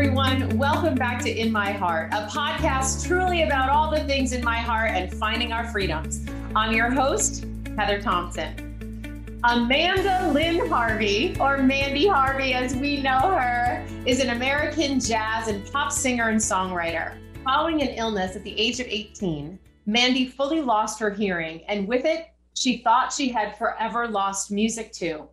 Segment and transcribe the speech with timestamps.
[0.00, 0.56] everyone.
[0.56, 4.56] Welcome back to In My Heart, a podcast truly about all the things in my
[4.56, 6.24] heart and finding our freedoms.
[6.56, 7.44] I'm your host,
[7.76, 9.38] Heather Thompson.
[9.44, 15.70] Amanda Lynn Harvey, or Mandy Harvey as we know her, is an American jazz and
[15.70, 17.18] pop singer and songwriter.
[17.44, 22.06] Following an illness at the age of 18, Mandy fully lost her hearing, and with
[22.06, 25.28] it, she thought she had forever lost music too.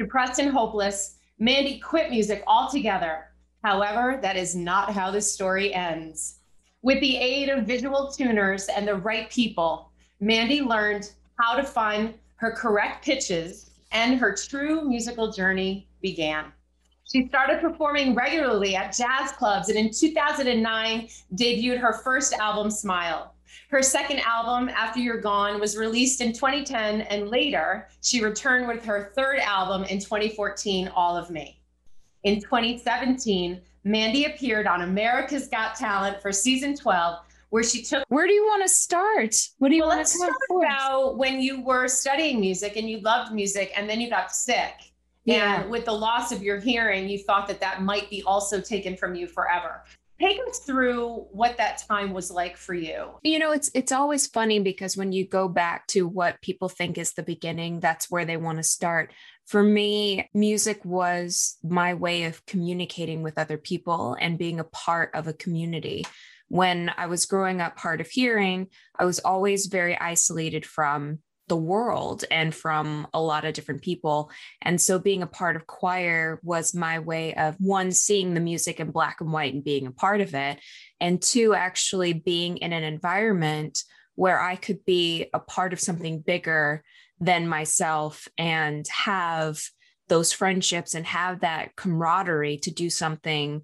[0.00, 3.29] Depressed and hopeless, Mandy quit music altogether
[3.62, 6.38] However, that is not how this story ends.
[6.82, 12.14] With the aid of visual tuners and the right people, Mandy learned how to find
[12.36, 16.52] her correct pitches and her true musical journey began.
[17.04, 23.34] She started performing regularly at jazz clubs and in 2009 debuted her first album, Smile.
[23.68, 28.84] Her second album, After You're Gone, was released in 2010, and later she returned with
[28.84, 31.59] her third album in 2014, All of Me.
[32.22, 38.04] In 2017, Mandy appeared on America's Got Talent for season 12, where she took.
[38.08, 39.34] Where do you want to start?
[39.58, 43.00] What do you well, want to talk about when you were studying music and you
[43.00, 44.74] loved music and then you got sick?
[45.24, 45.62] Yeah.
[45.62, 48.96] And with the loss of your hearing, you thought that that might be also taken
[48.96, 49.84] from you forever.
[50.20, 53.12] Take us through what that time was like for you.
[53.22, 56.98] You know, it's it's always funny because when you go back to what people think
[56.98, 59.12] is the beginning, that's where they want to start.
[59.50, 65.10] For me, music was my way of communicating with other people and being a part
[65.12, 66.06] of a community.
[66.46, 71.56] When I was growing up hard of hearing, I was always very isolated from the
[71.56, 74.30] world and from a lot of different people.
[74.62, 78.78] And so being a part of choir was my way of one, seeing the music
[78.78, 80.60] in black and white and being a part of it,
[81.00, 83.82] and two, actually being in an environment
[84.14, 86.84] where I could be a part of something bigger
[87.20, 89.62] than myself and have
[90.08, 93.62] those friendships and have that camaraderie to do something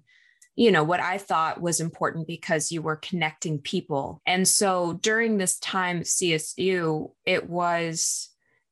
[0.55, 4.21] you know what i thought was important because you were connecting people.
[4.25, 8.29] And so during this time csu it was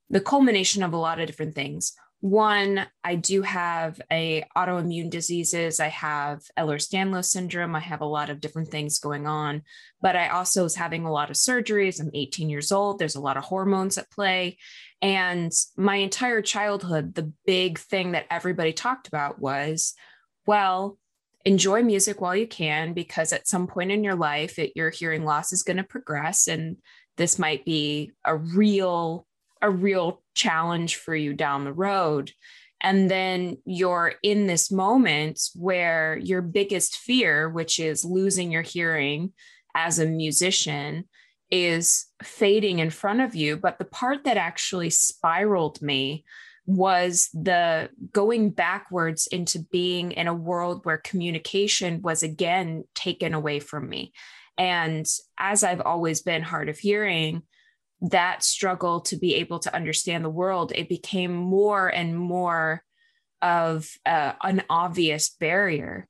[0.09, 5.79] the culmination of a lot of different things one i do have a autoimmune diseases.
[5.79, 7.75] I have ehlers-danlos syndrome.
[7.75, 9.61] I have a lot of different things going on
[10.01, 11.99] but i also was having a lot of surgeries.
[11.99, 12.99] I'm 18 years old.
[12.99, 14.57] There's a lot of hormones at play.
[15.01, 19.93] And my entire childhood the big thing that everybody talked about was
[20.47, 20.97] well
[21.45, 25.23] enjoy music while you can because at some point in your life it, your hearing
[25.23, 26.77] loss is going to progress and
[27.17, 29.27] this might be a real
[29.65, 32.31] a real challenge for you down the road.
[32.81, 39.33] And then you're in this moment where your biggest fear, which is losing your hearing
[39.73, 41.05] as a musician,
[41.49, 43.57] is fading in front of you.
[43.57, 46.25] But the part that actually spiraled me
[46.67, 53.59] was the going backwards into being in a world where communication was again taken away
[53.59, 54.13] from me.
[54.57, 55.07] And
[55.39, 57.43] as I've always been hard of hearing,
[58.11, 62.83] that struggle to be able to understand the world, it became more and more
[63.41, 66.07] of uh, an obvious barrier.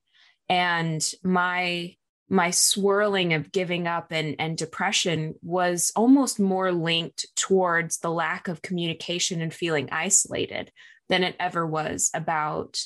[0.49, 1.95] And my
[2.27, 8.47] my swirling of giving up and, and depression was almost more linked towards the lack
[8.47, 10.71] of communication and feeling isolated
[11.07, 12.79] than it ever was about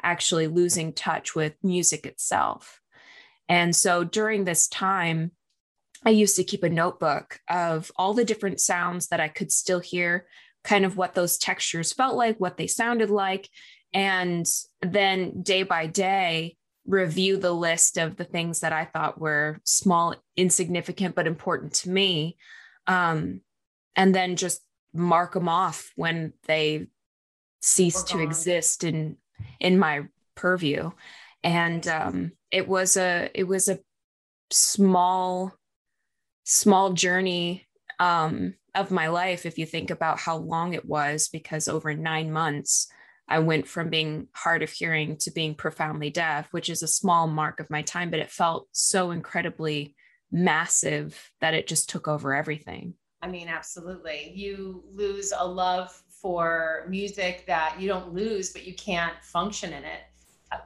[0.00, 2.80] actually losing touch with music itself.
[3.48, 5.32] And so during this time,
[6.04, 9.80] I used to keep a notebook of all the different sounds that I could still
[9.80, 10.26] hear,
[10.62, 13.48] kind of what those textures felt like, what they sounded like.
[13.92, 14.46] And
[14.82, 16.56] then day by day,
[16.86, 21.90] review the list of the things that I thought were small, insignificant, but important to
[21.90, 22.36] me.
[22.86, 23.40] Um,
[23.96, 24.60] and then just
[24.92, 26.86] mark them off when they
[27.62, 29.16] cease to exist in
[29.58, 30.02] in my
[30.34, 30.90] purview
[31.44, 33.78] and um, it was a it was a
[34.50, 35.54] small
[36.44, 37.66] small journey
[37.98, 42.32] um, of my life if you think about how long it was because over nine
[42.32, 42.88] months
[43.28, 47.26] i went from being hard of hearing to being profoundly deaf which is a small
[47.26, 49.94] mark of my time but it felt so incredibly
[50.34, 52.94] massive that it just took over everything.
[53.22, 54.32] I mean absolutely.
[54.34, 59.84] You lose a love for music that you don't lose but you can't function in
[59.84, 60.00] it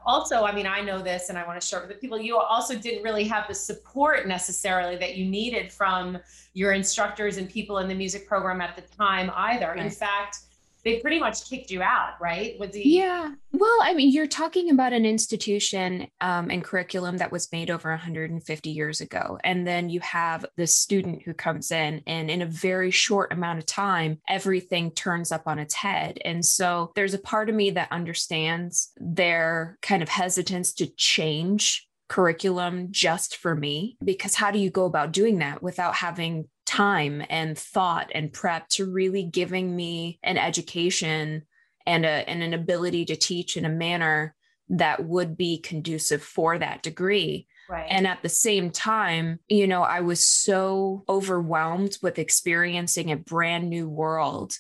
[0.04, 2.36] also, I mean, I know this and I want to share with the people, you
[2.36, 6.18] also didn't really have the support necessarily that you needed from
[6.54, 9.74] your instructors and people in the music program at the time either.
[9.74, 10.40] In fact,
[10.84, 12.58] they pretty much kicked you out, right?
[12.58, 12.98] Was he?
[12.98, 13.32] Yeah.
[13.52, 17.90] Well, I mean, you're talking about an institution um, and curriculum that was made over
[17.90, 19.38] 150 years ago.
[19.42, 23.58] And then you have the student who comes in, and in a very short amount
[23.58, 26.18] of time, everything turns up on its head.
[26.24, 31.88] And so there's a part of me that understands their kind of hesitance to change
[32.08, 37.24] curriculum just for me because how do you go about doing that without having time
[37.30, 41.42] and thought and prep to really giving me an education
[41.86, 44.34] and, a, and an ability to teach in a manner
[44.68, 47.46] that would be conducive for that degree.
[47.70, 47.86] Right.
[47.88, 53.70] And at the same time, you know, I was so overwhelmed with experiencing a brand
[53.70, 54.52] new world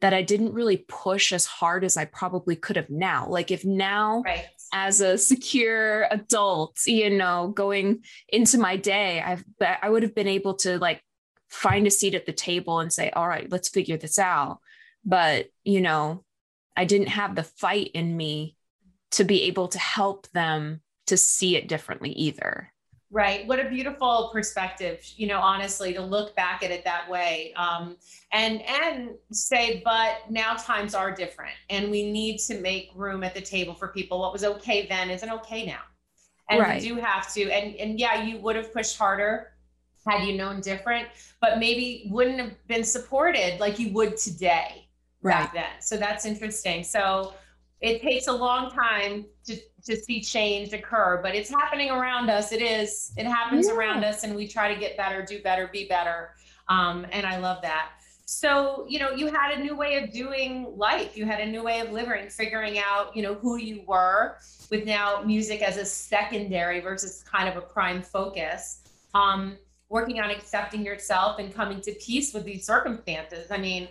[0.00, 3.28] that I didn't really push as hard as I probably could have now.
[3.28, 4.44] Like if now right.
[4.72, 10.28] as a secure adult, you know, going into my day, I've I would have been
[10.28, 11.00] able to like
[11.48, 14.60] find a seat at the table and say, all right, let's figure this out.
[15.04, 16.24] But, you know,
[16.76, 18.56] I didn't have the fight in me
[19.12, 22.72] to be able to help them to see it differently either.
[23.10, 23.46] Right.
[23.46, 27.54] What a beautiful perspective, you know, honestly, to look back at it that way.
[27.54, 27.96] Um,
[28.32, 33.32] and and say, but now times are different and we need to make room at
[33.32, 34.18] the table for people.
[34.18, 35.82] What was okay then isn't okay now.
[36.50, 36.82] And right.
[36.82, 37.48] we do have to.
[37.50, 39.52] And and yeah, you would have pushed harder
[40.06, 41.08] had you known different,
[41.40, 44.88] but maybe wouldn't have been supported like you would today
[45.22, 45.32] right.
[45.32, 45.80] back then.
[45.80, 46.84] So that's interesting.
[46.84, 47.34] So
[47.80, 52.52] it takes a long time to, to see change occur, but it's happening around us.
[52.52, 53.74] It is, it happens yeah.
[53.74, 56.30] around us and we try to get better, do better, be better.
[56.68, 57.90] Um, and I love that.
[58.28, 61.16] So, you know, you had a new way of doing life.
[61.16, 64.38] You had a new way of living, figuring out, you know, who you were
[64.68, 68.80] with now music as a secondary versus kind of a prime focus.
[69.14, 69.56] Um,
[69.88, 73.50] working on accepting yourself and coming to peace with these circumstances.
[73.50, 73.88] I mean,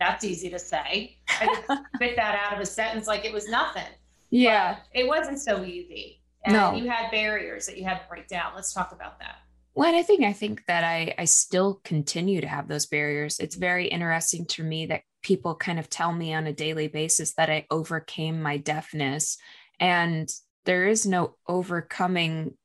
[0.00, 1.18] that's easy to say.
[1.28, 3.84] I just spit that out of a sentence like it was nothing.
[4.30, 4.76] Yeah.
[4.92, 6.20] But it wasn't so easy.
[6.44, 6.74] And no.
[6.74, 8.52] you had barriers that you had to break down.
[8.54, 9.36] Let's talk about that.
[9.74, 13.40] Well, and I think I think that I I still continue to have those barriers.
[13.40, 17.34] It's very interesting to me that people kind of tell me on a daily basis
[17.34, 19.36] that I overcame my deafness.
[19.80, 20.28] And
[20.64, 22.56] there is no overcoming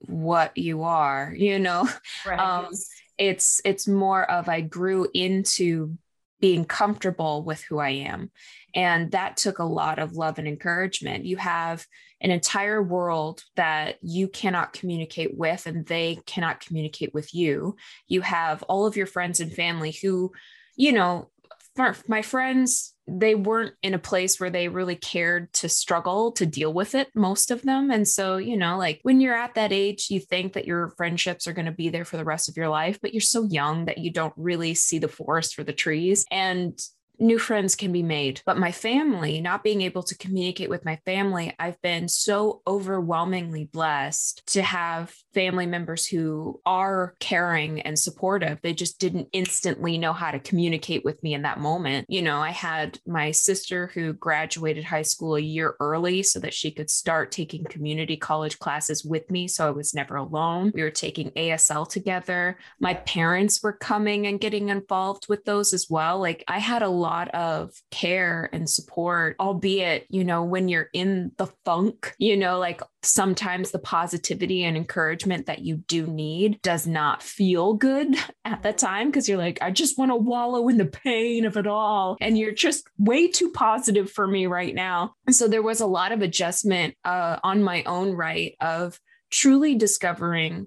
[0.00, 1.88] what you are you know?
[2.26, 2.38] Right.
[2.38, 2.68] um,
[3.18, 5.96] it's it's more of i grew into
[6.40, 8.30] being comfortable with who i am.
[8.74, 11.24] And that took a lot of love and encouragement.
[11.24, 11.86] You have
[12.20, 17.76] an entire world that you cannot communicate with and they cannot communicate with you.
[18.06, 20.32] You have all of your friends and family who
[20.76, 21.30] you know
[22.08, 26.72] my friends they weren't in a place where they really cared to struggle to deal
[26.72, 27.90] with it most of them.
[27.90, 31.46] And so you know like when you're at that age you think that your friendships
[31.46, 33.84] are going to be there for the rest of your life but you're so young
[33.84, 36.24] that you don't really see the forest for the trees.
[36.30, 36.78] And
[37.18, 38.40] new friends can be made.
[38.46, 43.64] But my family, not being able to communicate with my family, I've been so overwhelmingly
[43.64, 48.58] blessed to have family members who are caring and supportive.
[48.62, 52.06] They just didn't instantly know how to communicate with me in that moment.
[52.08, 56.54] You know, I had my sister who graduated high school a year early so that
[56.54, 59.46] she could start taking community college classes with me.
[59.48, 60.72] So I was never alone.
[60.74, 62.58] We were taking ASL together.
[62.80, 66.18] My parents were coming and getting involved with those as well.
[66.18, 71.30] Like I had a lot of care and support, albeit, you know, when you're in
[71.38, 76.86] the funk, you know, like sometimes the positivity and encouragement that you do need does
[76.86, 80.78] not feel good at the time because you're like, I just want to wallow in
[80.78, 82.16] the pain of it all.
[82.20, 85.14] And you're just way too positive for me right now.
[85.30, 88.98] So there was a lot of adjustment uh, on my own right of
[89.30, 90.66] truly discovering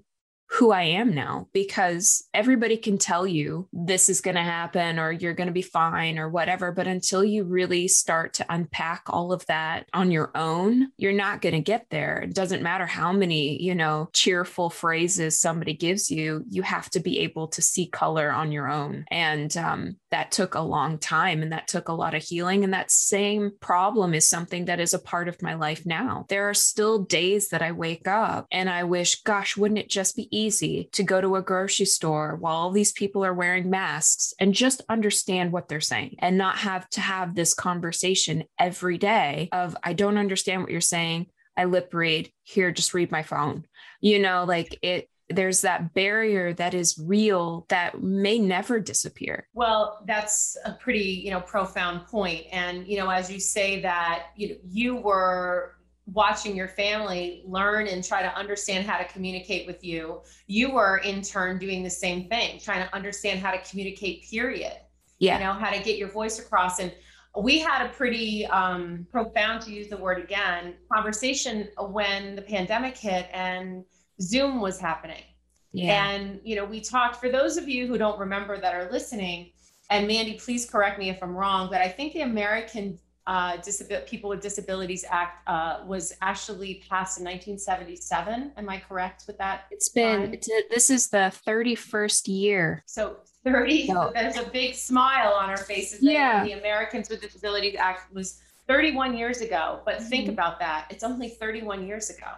[0.51, 5.11] who I am now because everybody can tell you this is going to happen or
[5.11, 6.71] you're going to be fine or whatever.
[6.71, 11.41] But until you really start to unpack all of that on your own, you're not
[11.41, 12.21] going to get there.
[12.21, 16.99] It doesn't matter how many, you know, cheerful phrases somebody gives you, you have to
[16.99, 19.05] be able to see color on your own.
[19.11, 22.63] And um, that took a long time and that took a lot of healing.
[22.63, 26.25] And that same problem is something that is a part of my life now.
[26.29, 30.15] There are still days that I wake up and I wish, gosh, wouldn't it just
[30.15, 34.34] be easy to go to a grocery store while all these people are wearing masks
[34.39, 39.50] and just understand what they're saying and not have to have this conversation every day
[39.51, 41.27] of, I don't understand what you're saying.
[41.58, 42.31] I lip read.
[42.43, 43.65] Here, just read my phone.
[44.01, 49.48] You know, like it, there's that barrier that is real that may never disappear.
[49.53, 52.46] Well, that's a pretty, you know, profound point.
[52.51, 55.75] And, you know, as you say that, you know, you were
[56.13, 60.97] watching your family learn and try to understand how to communicate with you, you were
[60.97, 64.73] in turn doing the same thing, trying to understand how to communicate, period.
[65.19, 65.37] Yeah.
[65.37, 66.79] You know, how to get your voice across.
[66.79, 66.93] And
[67.37, 72.97] we had a pretty um, profound, to use the word again, conversation when the pandemic
[72.97, 73.83] hit and
[74.21, 75.23] Zoom was happening.
[75.71, 76.09] Yeah.
[76.09, 79.51] And, you know, we talked for those of you who don't remember that are listening,
[79.91, 82.97] and Mandy, please correct me if I'm wrong, but I think the American
[83.29, 88.53] uh, Disabil- People with Disabilities Act uh, was actually passed in 1977.
[88.57, 89.65] Am I correct with that?
[89.69, 92.83] It's been, it's a, this is the 31st year.
[92.88, 96.01] So 30, so there's a big smile on our faces.
[96.01, 96.43] Yeah.
[96.43, 99.81] The Americans with Disabilities Act was 31 years ago.
[99.86, 100.33] But think mm-hmm.
[100.33, 100.88] about that.
[100.89, 102.31] It's only 31 years ago.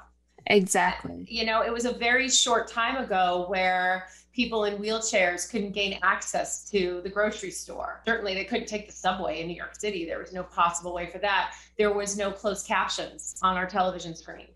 [0.47, 1.25] Exactly.
[1.29, 5.99] You know, it was a very short time ago where people in wheelchairs couldn't gain
[6.03, 8.01] access to the grocery store.
[8.05, 10.05] Certainly, they couldn't take the subway in New York City.
[10.05, 11.53] There was no possible way for that.
[11.77, 14.47] There was no closed captions on our television screen.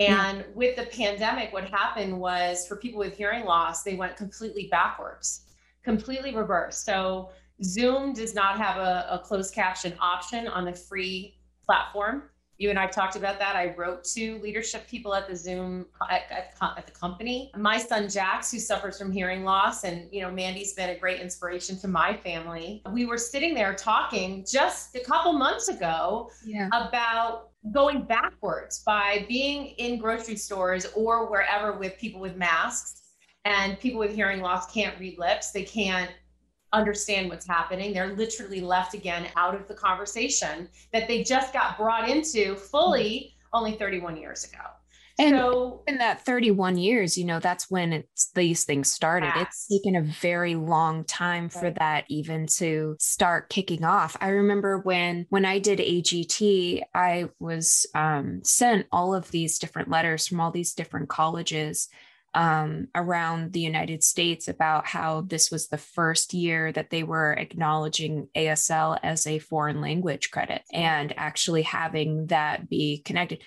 [0.00, 0.12] Hmm.
[0.12, 0.44] And yeah.
[0.54, 5.42] with the pandemic, what happened was for people with hearing loss, they went completely backwards,
[5.84, 6.84] completely reversed.
[6.84, 7.30] So,
[7.62, 12.78] Zoom does not have a, a closed caption option on the free platform you and
[12.78, 13.56] I've talked about that.
[13.56, 17.50] I wrote to leadership people at the Zoom at, at, at, the company.
[17.56, 21.20] My son Jax, who suffers from hearing loss, and you know, Mandy's been a great
[21.20, 22.82] inspiration to my family.
[22.92, 26.68] We were sitting there talking just a couple months ago yeah.
[26.68, 33.00] about going backwards by being in grocery stores or wherever with people with masks
[33.46, 35.50] and people with hearing loss can't read lips.
[35.50, 36.10] They can't
[36.72, 37.92] understand what's happening.
[37.92, 43.34] They're literally left again out of the conversation that they just got brought into fully
[43.52, 44.62] only 31 years ago.
[45.18, 49.32] And so, in that 31 years, you know, that's when it's these things started.
[49.36, 51.52] It's taken a very long time right.
[51.52, 54.16] for that even to start kicking off.
[54.20, 59.90] I remember when when I did AGT, I was um, sent all of these different
[59.90, 61.88] letters from all these different colleges
[62.34, 67.32] um, around the United States about how this was the first year that they were
[67.32, 73.42] acknowledging ASL as a foreign language credit and actually having that be connected.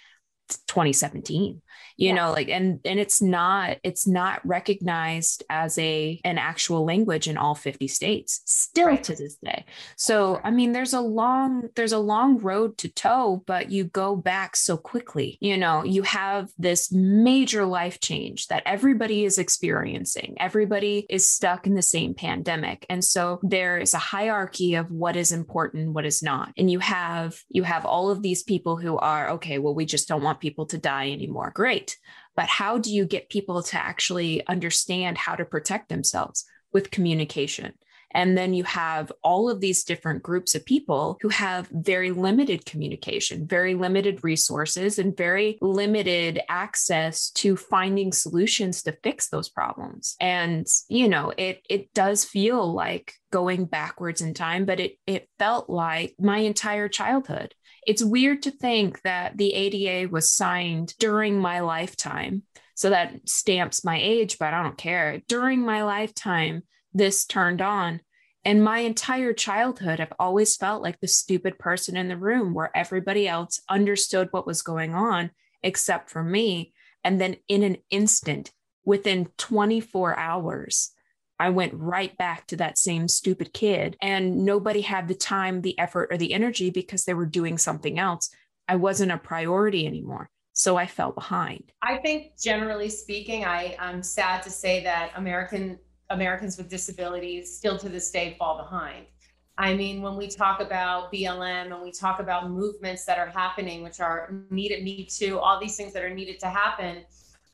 [0.67, 1.62] 2017
[1.98, 2.15] you yeah.
[2.15, 7.38] know like and and it's not it's not recognized as a an actual language in
[7.38, 9.03] all 50 states still right.
[9.03, 13.43] to this day so i mean there's a long there's a long road to toe
[13.45, 18.63] but you go back so quickly you know you have this major life change that
[18.65, 24.00] everybody is experiencing everybody is stuck in the same pandemic and so there is a
[24.00, 28.22] hierarchy of what is important what is not and you have you have all of
[28.22, 31.98] these people who are okay well we just don't want people to die anymore great.
[32.36, 37.74] But how do you get people to actually understand how to protect themselves with communication?
[38.13, 42.65] And then you have all of these different groups of people who have very limited
[42.65, 50.15] communication, very limited resources, and very limited access to finding solutions to fix those problems.
[50.20, 55.29] And, you know, it it does feel like going backwards in time, but it it
[55.39, 57.53] felt like my entire childhood.
[57.86, 62.43] It's weird to think that the ADA was signed during my lifetime.
[62.75, 65.22] So that stamps my age, but I don't care.
[65.27, 66.63] During my lifetime,
[66.94, 68.02] this turned on.
[68.46, 72.76] And my entire childhood, I've always felt like the stupid person in the room where
[72.76, 75.32] everybody else understood what was going on
[75.62, 76.74] except for me.
[77.04, 78.52] And then in an instant,
[78.86, 80.92] within 24 hours,
[81.40, 83.98] I went right back to that same stupid kid.
[84.02, 87.98] And nobody had the time, the effort, or the energy because they were doing something
[87.98, 88.30] else.
[88.68, 90.30] I wasn't a priority anymore.
[90.54, 91.72] So I fell behind.
[91.82, 97.77] I think generally speaking, I, I'm sad to say that American Americans with disabilities still
[97.79, 99.05] to this day fall behind.
[99.57, 103.83] I mean, when we talk about BLM and we talk about movements that are happening,
[103.83, 107.03] which are needed, Me Too, all these things that are needed to happen,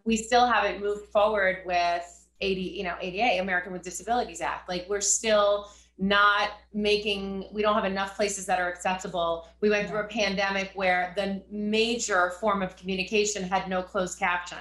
[0.05, 4.69] we still haven't moved forward with AD, you know, ADA, American with Disabilities Act.
[4.69, 9.89] Like we're still not making we don't have enough places that are accessible we went
[9.89, 14.59] through a pandemic where the major form of communication had no closed caption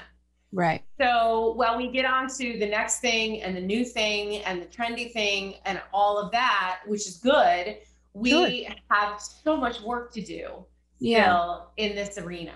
[0.53, 4.63] right so while we get on to the next thing and the new thing and
[4.63, 7.77] the trendy thing and all of that which is good
[8.15, 8.75] we good.
[8.91, 10.65] have so much work to do
[10.99, 11.25] yeah.
[11.25, 12.55] still in this arena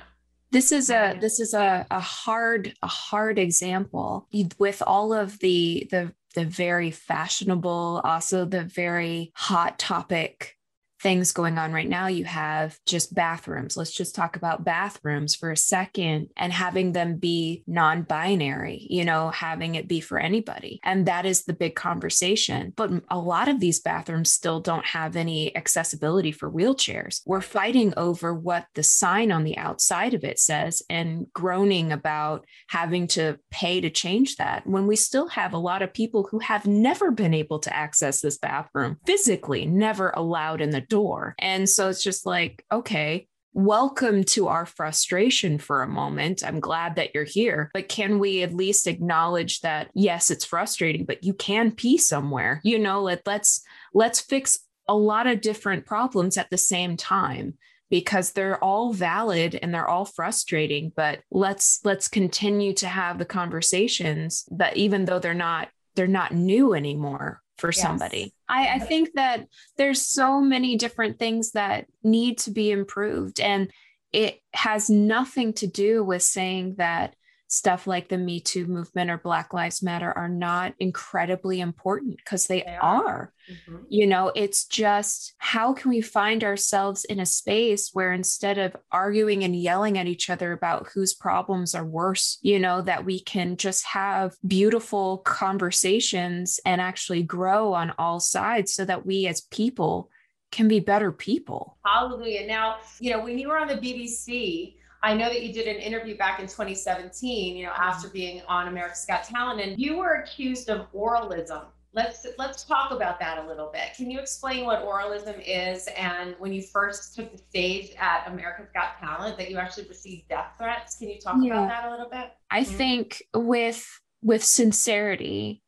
[0.51, 5.89] this is a this is a, a hard a hard example with all of the
[5.91, 10.57] the the very fashionable also the very hot topic
[11.03, 12.07] things going on right now.
[12.07, 13.77] You have just bathrooms.
[13.77, 19.05] Let's just talk about bathrooms for a second and having them be non binary, you
[19.05, 20.81] know, having it be for anybody.
[20.85, 22.73] And that is the big conversation.
[22.77, 27.21] But a lot of these bathrooms still don't have any accessibility for wheelchairs.
[27.27, 32.47] We're fighting over what the sign on the outside of it says and groaning about
[32.69, 36.39] having to pay to change that when we still have a lot of people who
[36.39, 41.35] have never been able to access this bathroom physically, never allowed in the door.
[41.39, 46.43] And so it's just like, okay, welcome to our frustration for a moment.
[46.47, 51.07] I'm glad that you're here, but can we at least acknowledge that yes, it's frustrating,
[51.07, 52.61] but you can pee somewhere.
[52.63, 53.63] You know, let let's
[53.95, 57.55] let's fix a lot of different problems at the same time
[57.89, 63.25] because they're all valid and they're all frustrating but let's let's continue to have the
[63.25, 67.81] conversations that even though they're not they're not new anymore for yes.
[67.81, 73.39] somebody I, I think that there's so many different things that need to be improved
[73.39, 73.71] and
[74.13, 77.15] it has nothing to do with saying that
[77.53, 82.47] stuff like the Me Too movement or Black Lives Matter are not incredibly important because
[82.47, 83.05] they, they, are.
[83.05, 83.33] are.
[83.53, 83.85] Mm-hmm.
[83.91, 88.75] You know, it's just how can we find ourselves in a space where instead of
[88.91, 93.21] arguing and yelling at each other about whose problems are worse, you know, that we
[93.21, 99.43] can just have beautiful conversations and actually grow on all sides so that we as
[99.43, 100.09] people
[100.53, 101.77] can be better people.
[101.85, 102.47] Hallelujah.
[102.47, 105.83] Now, you know, when you were on the BBC, I know that you did an
[105.83, 110.15] interview back in 2017, you know, after being on America's Got Talent, and you were
[110.15, 111.65] accused of oralism.
[111.95, 113.95] Let's let's talk about that a little bit.
[113.97, 118.69] Can you explain what oralism is and when you first took the stage at America's
[118.73, 120.97] Got Talent that you actually received death threats?
[120.97, 121.53] Can you talk yeah.
[121.53, 122.31] about that a little bit?
[122.51, 122.77] I mm-hmm.
[122.77, 123.87] think with
[124.23, 125.63] with sincerity,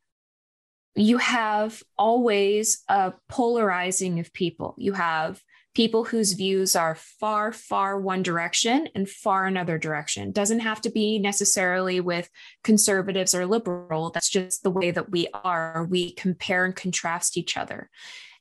[0.95, 4.75] you have always a polarizing of people.
[4.79, 5.43] You have
[5.75, 10.31] people whose views are far, far one direction and far another direction.
[10.31, 12.31] Doesn't have to be necessarily with
[12.63, 14.11] conservatives or liberal.
[14.11, 15.87] That's just the way that we are.
[15.91, 17.91] We compare and contrast each other.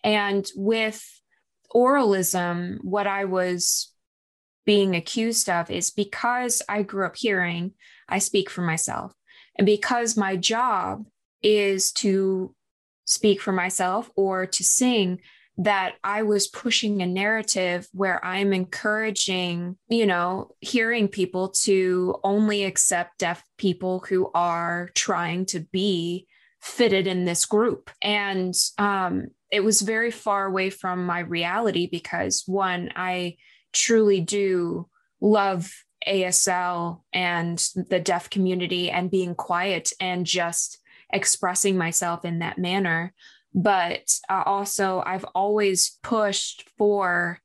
[0.04, 1.04] And with
[1.74, 3.92] oralism, what I was
[4.66, 7.74] being accused of is because I grew up hearing,
[8.08, 9.14] I speak for myself.
[9.58, 11.06] And because my job
[11.42, 12.56] is to
[13.06, 15.20] speak for myself or to sing,
[15.58, 22.64] that I was pushing a narrative where I'm encouraging, you know, hearing people to only
[22.64, 26.28] accept deaf people who are trying to be
[26.60, 27.92] fitted in this group.
[28.02, 33.36] And um, it was very far away from my reality because, one, I
[33.74, 34.88] truly do
[35.22, 35.72] love
[36.08, 40.80] ASL and the deaf community and being quiet and just
[41.12, 43.14] expressing myself in that manner
[43.54, 47.40] but uh, also I've always pushed for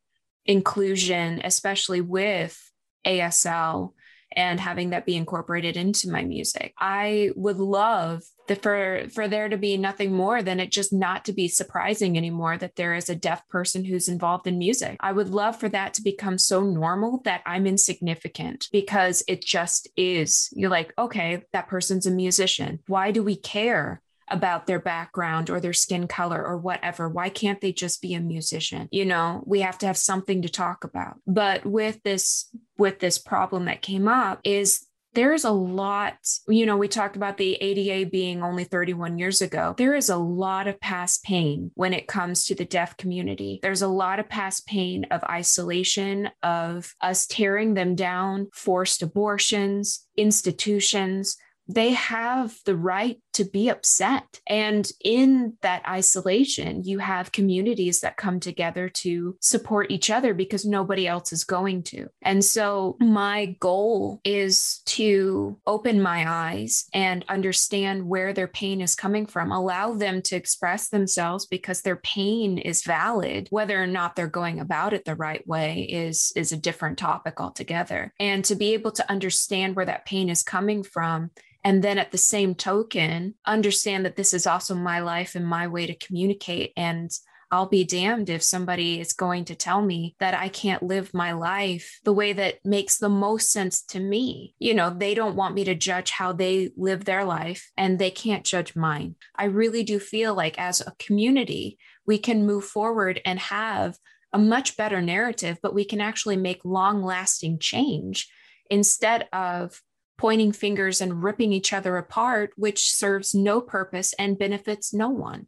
[0.47, 2.59] inclusion, especially with
[3.07, 3.93] ASL
[4.33, 6.75] and having that be incorporated into my music.
[6.79, 11.25] I would love the, for for there to be nothing more than it just not
[11.27, 14.97] to be surprising anymore that there is a deaf person who's involved in music.
[15.01, 19.89] I would love for that to become so normal that I'm insignificant because it just
[19.97, 20.51] is.
[20.53, 22.81] You're like, okay, that person's a musician.
[22.87, 24.03] Why do we care?
[24.31, 27.09] About their background or their skin color or whatever.
[27.09, 28.89] Why can't they just be a musician?
[28.91, 31.21] You know, we have to have something to talk about.
[31.27, 36.77] But with this with this problem that came up is there's a lot, you know,
[36.77, 39.75] we talked about the ADA being only 31 years ago.
[39.77, 43.59] There is a lot of past pain when it comes to the deaf community.
[43.63, 50.07] There's a lot of past pain of isolation, of us tearing them down, forced abortions,
[50.17, 51.37] institutions,
[51.69, 54.41] they have the right to be upset.
[54.49, 60.65] And in that isolation, you have communities that come together to support each other because
[60.65, 62.09] nobody else is going to.
[62.21, 68.97] And so, my goal is to open my eyes and understand where their pain is
[68.97, 73.47] coming from, allow them to express themselves because their pain is valid.
[73.51, 77.41] Whether or not they're going about it the right way is, is a different topic
[77.41, 78.13] altogether.
[78.19, 81.31] And to be able to understand where that pain is coming from
[81.65, 85.67] and then at the same token, understand that this is also my life and my
[85.67, 86.73] way to communicate.
[86.77, 87.11] And
[87.51, 91.33] I'll be damned if somebody is going to tell me that I can't live my
[91.33, 94.55] life the way that makes the most sense to me.
[94.59, 98.11] You know, they don't want me to judge how they live their life and they
[98.11, 99.15] can't judge mine.
[99.35, 103.97] I really do feel like as a community, we can move forward and have
[104.33, 108.29] a much better narrative, but we can actually make long lasting change
[108.71, 109.81] instead of
[110.19, 115.47] pointing fingers and ripping each other apart, which serves no purpose and benefits no one.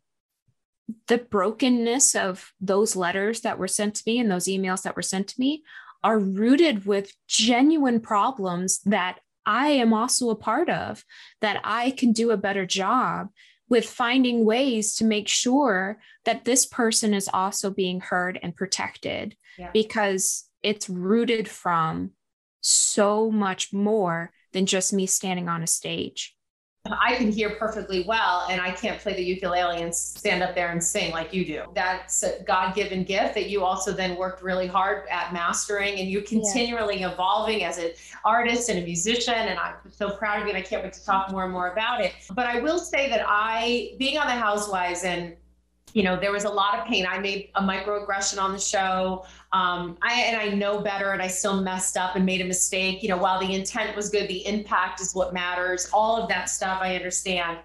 [1.09, 5.03] The brokenness of those letters that were sent to me and those emails that were
[5.03, 5.63] sent to me
[6.03, 11.05] are rooted with genuine problems that I am also a part of,
[11.41, 13.29] that I can do a better job
[13.69, 19.37] with finding ways to make sure that this person is also being heard and protected
[19.59, 19.71] yeah.
[19.73, 22.11] because it's rooted from
[22.61, 26.37] so much more than just me standing on a stage.
[26.87, 30.71] I can hear perfectly well and I can't play the ukulele and stand up there
[30.71, 31.65] and sing like you do.
[31.75, 36.09] That's a God given gift that you also then worked really hard at mastering and
[36.09, 37.13] you're continually yeah.
[37.13, 37.91] evolving as an
[38.25, 39.35] artist and a musician.
[39.35, 41.71] And I'm so proud of you and I can't wait to talk more and more
[41.71, 42.15] about it.
[42.35, 45.37] But I will say that I, being on the Housewives and
[45.93, 47.07] you know, there was a lot of pain.
[47.07, 49.25] I made a microaggression on the show.
[49.53, 53.03] Um, I and I know better, and I still messed up and made a mistake.
[53.03, 55.91] You know, while the intent was good, the impact is what matters.
[55.93, 57.59] All of that stuff I understand.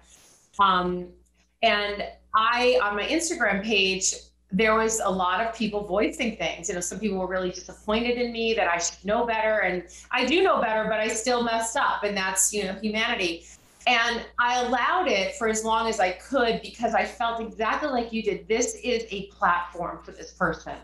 [0.58, 1.08] Um,
[1.62, 4.14] and I on my Instagram page,
[4.52, 6.68] there was a lot of people voicing things.
[6.68, 9.84] You know, some people were really disappointed in me that I should know better, and
[10.10, 13.44] I do know better, but I still messed up, and that's you know humanity.
[13.86, 18.12] And I allowed it for as long as I could because I felt exactly like
[18.12, 18.48] you did.
[18.48, 20.74] This is a platform for this person.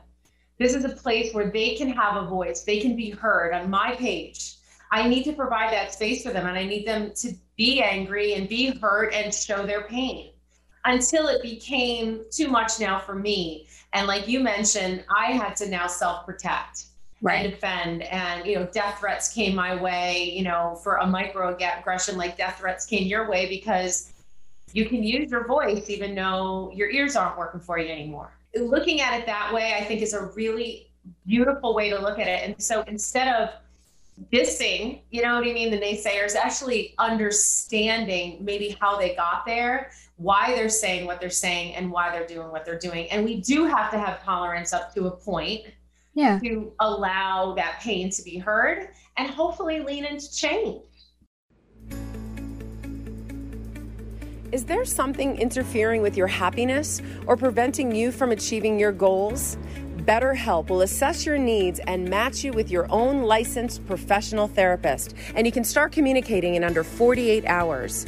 [0.59, 3.69] This is a place where they can have a voice, they can be heard on
[3.69, 4.55] my page.
[4.93, 8.35] I need to provide that space for them and I need them to be angry
[8.35, 10.33] and be hurt and show their pain
[10.85, 13.67] until it became too much now for me.
[13.95, 16.85] And like you mentioned, I had to now self protect
[17.23, 17.45] right.
[17.45, 18.03] and defend.
[18.03, 22.59] And, you know, death threats came my way, you know, for a microaggression like death
[22.59, 24.13] threats came your way because
[24.73, 28.33] you can use your voice even though your ears aren't working for you anymore.
[28.55, 30.91] Looking at it that way, I think is a really
[31.27, 32.43] beautiful way to look at it.
[32.45, 33.51] And so instead of
[34.31, 39.91] dissing, you know what I mean, the naysayers, actually understanding maybe how they got there,
[40.17, 43.11] why they're saying what they're saying, and why they're doing what they're doing.
[43.11, 45.65] And we do have to have tolerance up to a point
[46.15, 46.39] yeah.
[46.41, 50.83] to allow that pain to be heard and hopefully lean into change.
[54.53, 59.57] Is there something interfering with your happiness or preventing you from achieving your goals?
[60.05, 65.47] BetterHelp will assess your needs and match you with your own licensed professional therapist, and
[65.47, 68.05] you can start communicating in under 48 hours.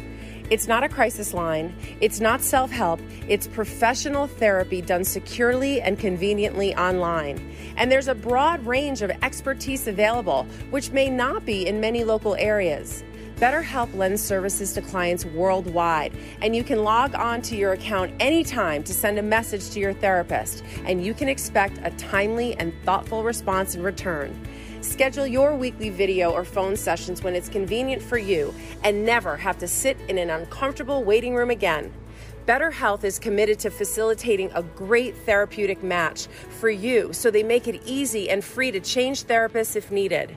[0.50, 5.98] It's not a crisis line, it's not self help, it's professional therapy done securely and
[5.98, 7.50] conveniently online.
[7.78, 12.34] And there's a broad range of expertise available, which may not be in many local
[12.34, 13.02] areas.
[13.36, 18.84] BetterHelp lends services to clients worldwide, and you can log on to your account anytime
[18.84, 23.24] to send a message to your therapist, and you can expect a timely and thoughtful
[23.24, 24.38] response in return.
[24.84, 29.56] Schedule your weekly video or phone sessions when it's convenient for you and never have
[29.58, 31.90] to sit in an uncomfortable waiting room again.
[32.46, 37.80] BetterHelp is committed to facilitating a great therapeutic match for you so they make it
[37.86, 40.36] easy and free to change therapists if needed.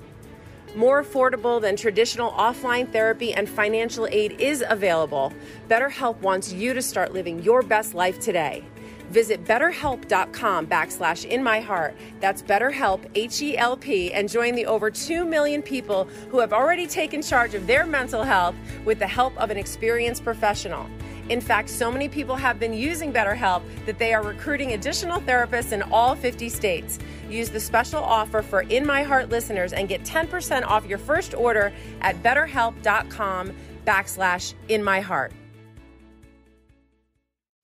[0.76, 5.34] More affordable than traditional offline therapy and financial aid is available.
[5.68, 8.64] BetterHelp wants you to start living your best life today.
[9.10, 11.96] Visit betterhelp.com backslash in my heart.
[12.20, 16.52] That's betterhelp, H E L P, and join the over 2 million people who have
[16.52, 20.88] already taken charge of their mental health with the help of an experienced professional.
[21.30, 25.74] In fact, so many people have been using BetterHelp that they are recruiting additional therapists
[25.74, 27.00] in all 50 states.
[27.30, 31.34] Use the special offer for In My Heart listeners and get 10% off your first
[31.34, 33.54] order at betterhelp.com
[33.86, 35.34] backslash in my heart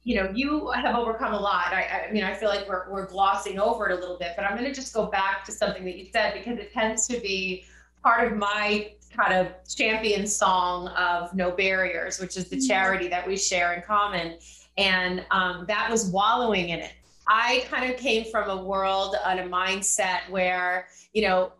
[0.03, 1.67] you know, you have overcome a lot.
[1.67, 4.43] I, I, mean, I feel like we're, we're glossing over it a little bit, but
[4.43, 7.19] I'm going to just go back to something that you said because it tends to
[7.19, 7.65] be
[8.03, 12.67] part of my kind of champion song of No Barriers, which is the mm-hmm.
[12.67, 14.37] charity that we share in common.
[14.77, 16.93] And um, that was wallowing in it.
[17.27, 21.53] I kind of came from a world and a mindset where, you know,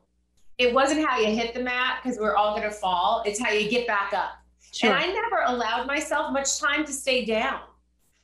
[0.58, 3.52] it wasn't how you hit the mat because we're all going to fall, it's how
[3.52, 4.32] you get back up.
[4.74, 4.92] Sure.
[4.92, 7.62] And I never allowed myself much time to stay down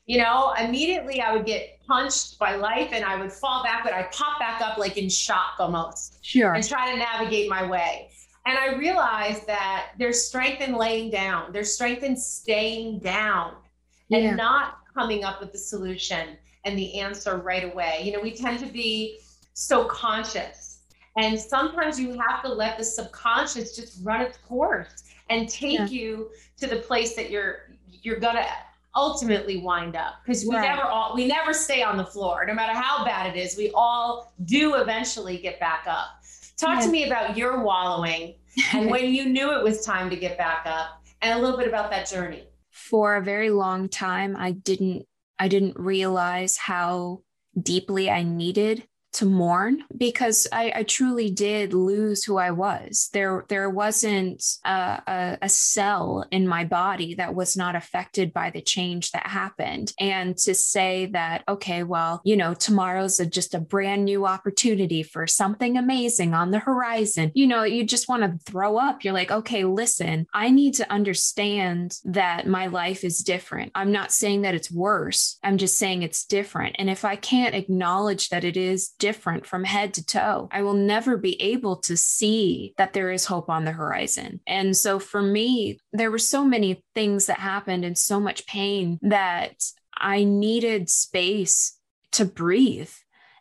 [0.10, 3.94] you know, immediately I would get punched by life and I would fall back, but
[3.94, 6.26] I'd pop back up like in shock almost.
[6.26, 6.56] Sure.
[6.56, 8.10] And try to navigate my way.
[8.48, 13.54] And I realized that there's strength in laying down, there's strength in staying down
[14.12, 14.34] and yeah.
[14.34, 18.02] not coming up with the solution and the answer right away.
[18.04, 19.20] You know, we tend to be
[19.54, 20.80] so conscious.
[21.18, 25.86] And sometimes you have to let the subconscious just run its course and take yeah.
[25.86, 27.70] you to the place that you're
[28.02, 28.46] you're gonna
[28.96, 30.62] ultimately wind up because we right.
[30.62, 32.46] never all we never stay on the floor.
[32.48, 36.08] No matter how bad it is we all do eventually get back up.
[36.58, 38.36] Talk to me about your wallowing
[38.74, 41.68] and when you knew it was time to get back up and a little bit
[41.68, 42.44] about that journey.
[42.72, 45.06] For a very long time i didn't
[45.38, 47.22] i didn't realize how
[47.62, 53.10] deeply i needed to mourn because I, I, truly did lose who I was.
[53.12, 58.50] There, there wasn't a, a, a, cell in my body that was not affected by
[58.50, 59.94] the change that happened.
[60.00, 65.04] And to say that, okay, well, you know, tomorrow's a, just a brand new opportunity
[65.04, 69.04] for something amazing on the horizon, you know, you just want to throw up.
[69.04, 73.72] You're like, okay, listen, I need to understand that my life is different.
[73.74, 75.38] I'm not saying that it's worse.
[75.44, 76.76] I'm just saying it's different.
[76.80, 80.48] And if I can't acknowledge that it is different from head to toe.
[80.52, 84.42] I will never be able to see that there is hope on the horizon.
[84.46, 89.00] And so for me, there were so many things that happened and so much pain
[89.02, 89.64] that
[89.98, 91.78] I needed space
[92.12, 92.92] to breathe.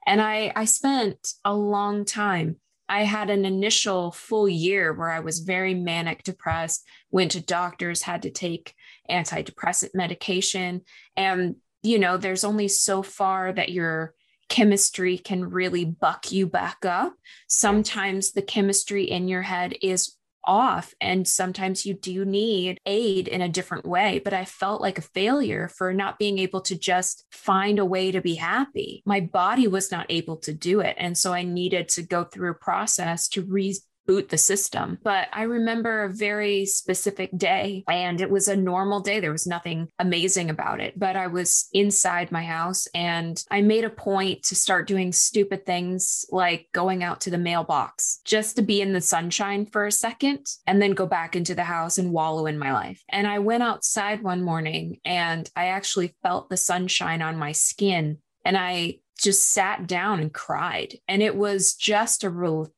[0.06, 2.56] And I, I spent a long time.
[2.88, 8.02] I had an initial full year where I was very manic depressed, went to doctors,
[8.02, 8.74] had to take
[9.10, 10.82] antidepressant medication.
[11.14, 14.14] And, you know, there's only so far that you're
[14.48, 17.14] chemistry can really buck you back up.
[17.46, 20.16] Sometimes the chemistry in your head is
[20.48, 24.96] off and sometimes you do need aid in a different way but i felt like
[24.96, 29.20] a failure for not being able to just find a way to be happy my
[29.20, 32.54] body was not able to do it and so i needed to go through a
[32.54, 33.76] process to re-
[34.08, 34.98] boot the system.
[35.04, 39.20] But I remember a very specific day, and it was a normal day.
[39.20, 43.84] There was nothing amazing about it, but I was inside my house and I made
[43.84, 48.62] a point to start doing stupid things like going out to the mailbox just to
[48.62, 52.12] be in the sunshine for a second and then go back into the house and
[52.12, 53.02] wallow in my life.
[53.10, 58.18] And I went outside one morning and I actually felt the sunshine on my skin
[58.44, 60.94] and I just sat down and cried.
[61.08, 62.72] And it was just a real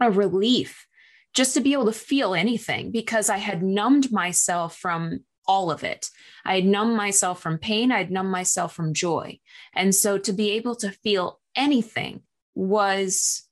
[0.00, 0.86] a relief
[1.34, 5.84] just to be able to feel anything because I had numbed myself from all of
[5.84, 6.10] it.
[6.44, 9.38] I had numbed myself from pain, I'd numbed myself from joy.
[9.74, 12.22] And so to be able to feel anything
[12.54, 13.42] was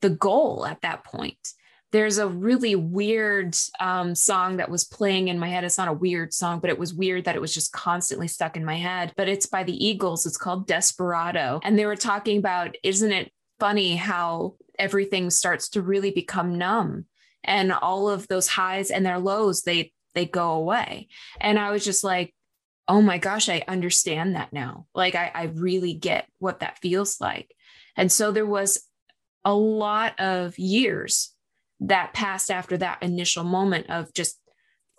[0.00, 1.38] the goal at that point.
[1.92, 5.62] There's a really weird um, song that was playing in my head.
[5.62, 8.56] It's not a weird song, but it was weird that it was just constantly stuck
[8.56, 9.12] in my head.
[9.16, 10.26] But it's by the Eagles.
[10.26, 11.60] It's called Desperado.
[11.62, 17.06] And they were talking about, isn't it funny how everything starts to really become numb.
[17.42, 21.08] And all of those highs and their lows they they go away.
[21.40, 22.34] And i was just like
[22.86, 24.86] oh my gosh i understand that now.
[24.94, 27.54] Like i, I really get what that feels like.
[27.96, 28.88] And so there was
[29.44, 31.34] a lot of years
[31.80, 34.38] that passed after that initial moment of just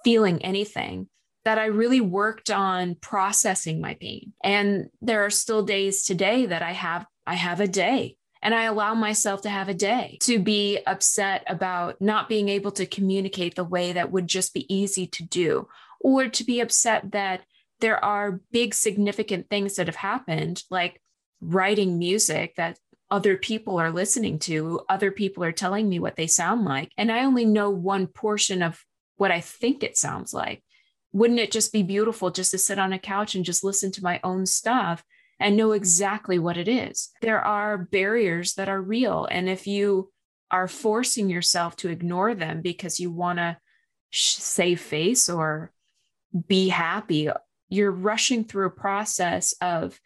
[0.04, 1.10] feeling anything
[1.46, 4.34] that I really worked on processing my pain.
[4.44, 8.66] And there are still days today that I have I have a day and I
[8.66, 13.56] allow myself to have a day to be upset about not being able to communicate
[13.56, 15.68] the way that would just be easy to do,
[16.00, 17.42] or to be upset that
[17.80, 21.02] there are big, significant things that have happened, like
[21.42, 22.78] writing music that
[23.10, 26.92] other people are listening to, other people are telling me what they sound like.
[27.00, 28.80] And I only know one portion of
[29.18, 30.64] what I think it sounds like.
[31.14, 34.04] Wouldn't it just be beautiful just to sit on a couch and just listen to
[34.04, 35.04] my own stuff
[35.40, 37.10] and know exactly what it is.
[37.22, 39.28] There are barriers that are real.
[39.30, 40.12] And if you
[40.52, 43.58] are forcing yourself to ignore them because you want to
[44.12, 45.72] sh- save face or
[46.48, 47.30] be happy,
[47.70, 50.00] you're rushing through a process of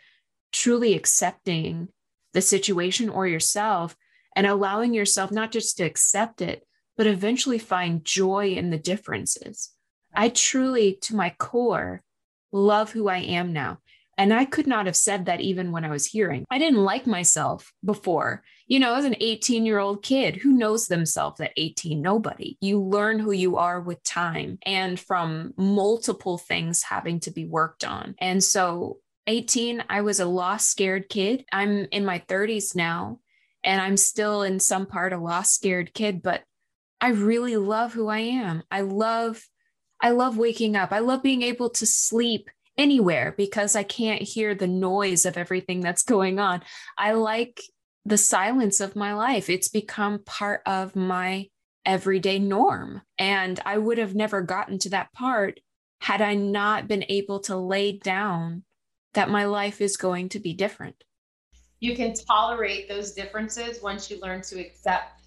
[0.52, 1.89] truly accepting
[2.34, 3.96] the situation or yourself
[4.36, 6.65] and allowing yourself not just to accept it,
[6.98, 9.72] but eventually find joy in the differences.
[10.15, 12.04] I truly, to my core,
[12.52, 13.80] love who I am now.
[14.19, 16.45] And I could not have said that even when I was hearing.
[16.51, 18.43] I didn't like myself before.
[18.67, 22.01] You know, as an 18 year old kid, who knows themselves at 18?
[22.01, 22.58] Nobody.
[22.60, 27.86] You learn who you are with time and from multiple things having to be worked
[27.86, 28.15] on.
[28.19, 31.45] And so, 18, I was a lost, scared kid.
[31.53, 33.19] I'm in my 30s now,
[33.63, 36.43] and I'm still in some part a lost, scared kid, but
[36.99, 38.63] I really love who I am.
[38.69, 39.47] I love.
[40.01, 40.91] I love waking up.
[40.91, 42.49] I love being able to sleep
[42.80, 46.63] anywhere because I can't hear the noise of everything that's going on.
[46.98, 47.62] I like
[48.06, 49.50] the silence of my life.
[49.50, 51.50] It's become part of my
[51.86, 53.02] everyday norm.
[53.18, 55.60] And I would have never gotten to that part
[56.00, 58.63] had I not been able to lay down
[59.13, 61.04] that my life is going to be different.
[61.82, 65.22] You can tolerate those differences once you learn to accept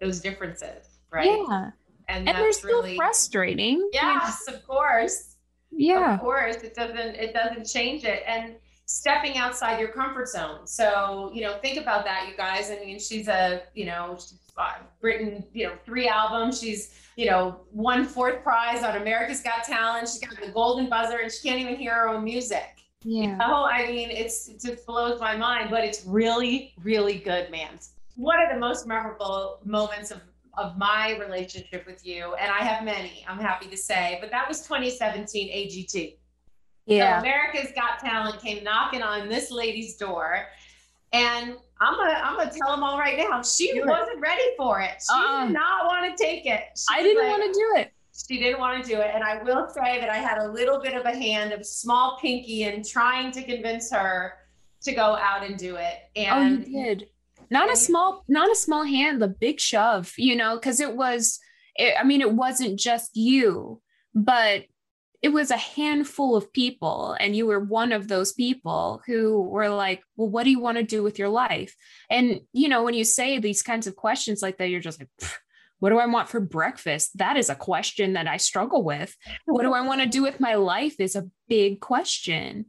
[0.00, 1.26] those differences, right?
[1.26, 1.70] Yeah.
[2.08, 3.88] And, and they're still really, frustrating.
[3.92, 5.36] Yes, of course
[5.70, 6.14] yeah.
[6.14, 8.22] of course it doesn't it doesn't change it.
[8.26, 10.66] And stepping outside your comfort zone.
[10.66, 12.70] So you know think about that you guys.
[12.70, 16.60] I mean she's a you know she's uh, written you know three albums.
[16.60, 20.08] She's you know won fourth prize on america's got talent.
[20.08, 22.78] She's got the golden buzzer and she can't even hear her own music.
[23.04, 23.38] Yeah.
[23.40, 27.78] Oh, I mean, it's it just blows my mind, but it's really, really good, man.
[28.16, 30.20] One of the most memorable moments of
[30.58, 34.48] of my relationship with you, and I have many, I'm happy to say, but that
[34.48, 36.16] was 2017 AGT.
[36.86, 37.16] Yeah.
[37.20, 40.46] So America's Got Talent came knocking on this lady's door.
[41.12, 43.42] And I'm gonna I'm gonna tell them all right now.
[43.42, 44.90] She Do wasn't ready for it.
[45.00, 45.44] She Uh-uh.
[45.46, 46.60] did not want to take it.
[46.76, 47.92] She I didn't like- want to do it.
[48.28, 49.10] she didn't want to do it.
[49.14, 52.18] And I will say that I had a little bit of a hand of small
[52.20, 54.34] pinky in trying to convince her
[54.82, 55.94] to go out and do it.
[56.30, 57.08] Oh, you did.
[57.50, 61.38] Not a small, not a small hand, the big shove, you know, because it was,
[61.76, 63.80] it, I mean, it wasn't just you,
[64.14, 64.64] but
[65.20, 67.16] it was a handful of people.
[67.18, 70.78] And you were one of those people who were like, well, what do you want
[70.78, 71.74] to do with your life?
[72.08, 75.08] And, you know, when you say these kinds of questions like that, you're just like,
[75.80, 77.18] what do I want for breakfast?
[77.18, 79.16] That is a question that I struggle with.
[79.46, 82.66] What do I want to do with my life is a big question.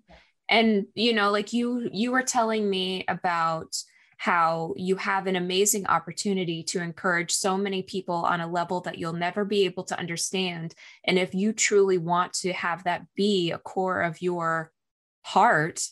[0.48, 3.76] And, you know, like you, you were telling me about
[4.20, 8.98] how you have an amazing opportunity to encourage so many people on a level that
[8.98, 10.76] you'll never be able to understand.
[11.06, 14.74] And if you truly want to have that be a core of your
[15.22, 15.88] heart,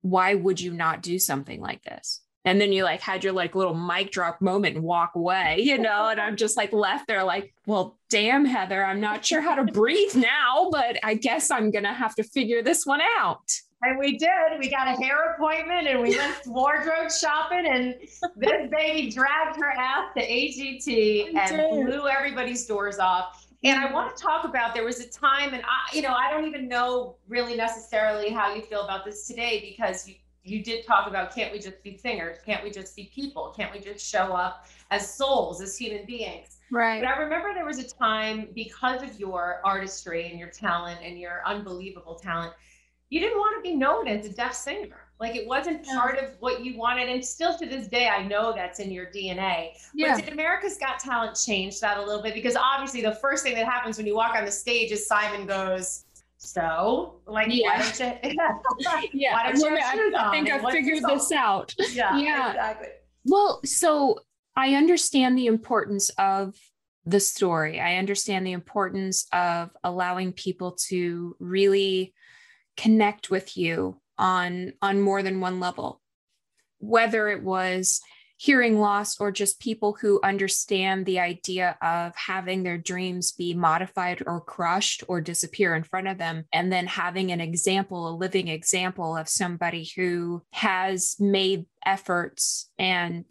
[0.00, 2.21] why would you not do something like this?
[2.44, 5.78] And then you like had your like little mic drop moment and walk away, you
[5.78, 9.54] know, and I'm just like left there like, well, damn, Heather, I'm not sure how
[9.54, 13.48] to breathe now, but I guess I'm going to have to figure this one out.
[13.84, 14.28] and we did.
[14.58, 17.94] We got a hair appointment and we went wardrobe shopping and
[18.36, 23.46] this baby dragged her ass to AGT and blew everybody's doors off.
[23.64, 26.32] And I want to talk about there was a time, and I, you know, I
[26.32, 30.84] don't even know really necessarily how you feel about this today because you you did
[30.84, 32.38] talk about can't we just be singers?
[32.44, 33.54] Can't we just be people?
[33.56, 36.58] Can't we just show up as souls, as human beings?
[36.70, 37.00] Right.
[37.00, 41.18] But I remember there was a time because of your artistry and your talent and
[41.18, 42.54] your unbelievable talent,
[43.10, 44.96] you didn't want to be known as a deaf singer.
[45.20, 47.08] Like it wasn't part of what you wanted.
[47.08, 49.74] And still to this day, I know that's in your DNA.
[49.94, 50.16] Yeah.
[50.16, 52.34] But did America's Got Talent change that a little bit?
[52.34, 55.46] Because obviously the first thing that happens when you walk on the stage is Simon
[55.46, 56.06] goes,
[56.44, 58.32] so like why don't you
[59.12, 59.32] yeah.
[59.32, 61.72] why don't you I, I think I figured this out.
[61.92, 62.50] yeah, Yeah.
[62.50, 62.88] exactly.
[63.24, 64.18] Well, so
[64.56, 66.56] I understand the importance of
[67.06, 67.80] the story.
[67.80, 72.12] I understand the importance of allowing people to really
[72.76, 76.00] connect with you on on more than one level.
[76.78, 78.00] Whether it was
[78.42, 84.20] hearing loss or just people who understand the idea of having their dreams be modified
[84.26, 86.44] or crushed or disappear in front of them.
[86.52, 93.24] And then having an example a living example of somebody who has made efforts and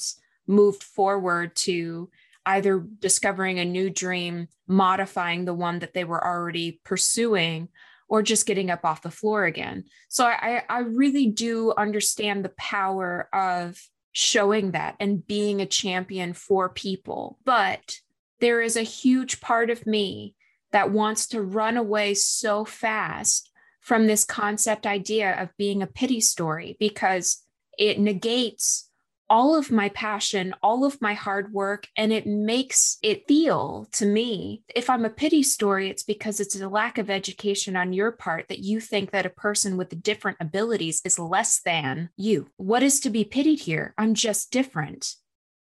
[0.47, 2.09] moved forward to
[2.45, 7.67] either discovering a new dream modifying the one that they were already pursuing
[8.07, 9.83] or just getting up off the floor again.
[10.07, 13.77] So i i really do understand the power of
[14.11, 17.37] showing that and being a champion for people.
[17.45, 17.97] But
[18.39, 20.35] there is a huge part of me
[20.71, 26.21] that wants to run away so fast from this concept idea of being a pity
[26.21, 27.43] story because
[27.77, 28.89] it negates
[29.31, 34.05] all of my passion, all of my hard work, and it makes it feel to
[34.05, 38.11] me if I'm a pity story, it's because it's a lack of education on your
[38.11, 42.49] part that you think that a person with different abilities is less than you.
[42.57, 43.93] What is to be pitied here?
[43.97, 45.15] I'm just different,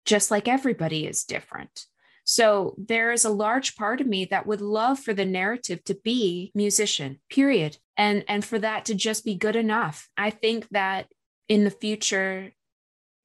[0.04, 1.86] just like everybody is different.
[2.22, 5.94] So there is a large part of me that would love for the narrative to
[5.94, 7.78] be musician, period.
[7.96, 10.08] And and for that to just be good enough.
[10.16, 11.08] I think that
[11.48, 12.52] in the future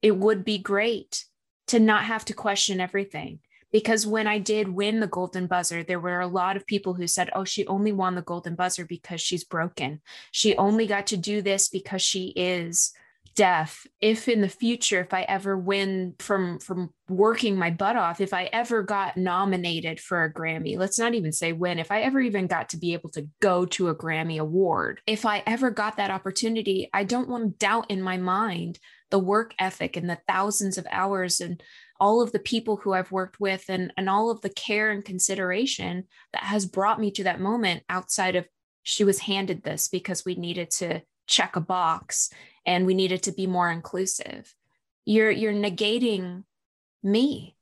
[0.02, 1.24] it would be great
[1.68, 3.38] to not have to question everything.
[3.70, 7.06] Because when I did win the Golden Buzzer, there were a lot of people who
[7.06, 10.02] said, oh, she only won the Golden Buzzer because she's broken.
[10.30, 12.92] She only got to do this because she is
[13.34, 13.86] deaf.
[14.00, 18.32] If in the future, if I ever win from from working my butt off, if
[18.32, 22.20] I ever got nominated for a Grammy, let's not even say win, if I ever
[22.20, 25.96] even got to be able to go to a Grammy award, if I ever got
[25.96, 28.78] that opportunity, I don't want to doubt in my mind
[29.10, 31.62] the work ethic and the thousands of hours and
[32.00, 35.04] all of the people who I've worked with and, and all of the care and
[35.04, 38.46] consideration that has brought me to that moment outside of
[38.82, 42.30] she was handed this because we needed to check a box
[42.66, 44.54] and we needed to be more inclusive.
[45.04, 46.44] You're you're negating
[47.02, 47.56] me.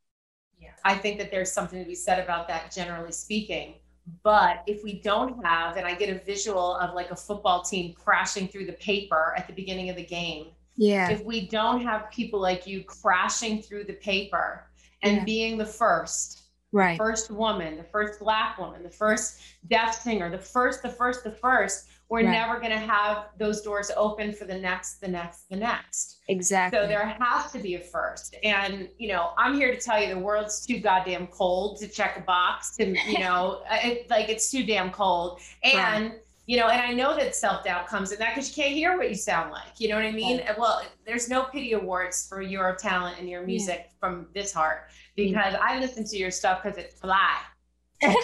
[0.58, 3.76] Yeah, I think that there's something to be said about that, generally speaking.
[4.22, 7.94] But if we don't have, and I get a visual of like a football team
[7.94, 11.10] crashing through the paper at the beginning of the game, Yeah.
[11.10, 14.66] if we don't have people like you crashing through the paper
[15.02, 15.24] and Yeah.
[15.24, 16.96] being the first right.
[16.98, 21.32] first woman, the first black woman, the first deaf singer, the first, the first, the
[21.32, 22.32] first, we're Right.
[22.32, 26.18] never going to have those doors open for the next, the next, the next.
[26.26, 26.76] Exactly.
[26.78, 28.34] So there has to be a first.
[28.42, 32.16] And, you know, I'm here to tell you the world's too goddamn cold to check
[32.18, 35.40] a box and, you know, uh, it, like it's too damn cold.
[35.62, 36.14] And,
[36.46, 38.96] you know, and I know that self doubt comes in that because you can't hear
[38.96, 39.78] what you sound like.
[39.78, 40.42] You know what I mean?
[40.58, 45.54] Well, there's no pity awards for your talent and your music from this heart because
[45.62, 47.36] I listen to your stuff because it's fly.
[48.02, 48.14] I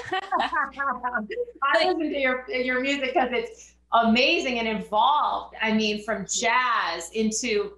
[1.84, 5.54] listen to your your music because it's amazing and involved.
[5.60, 7.72] I mean, from jazz into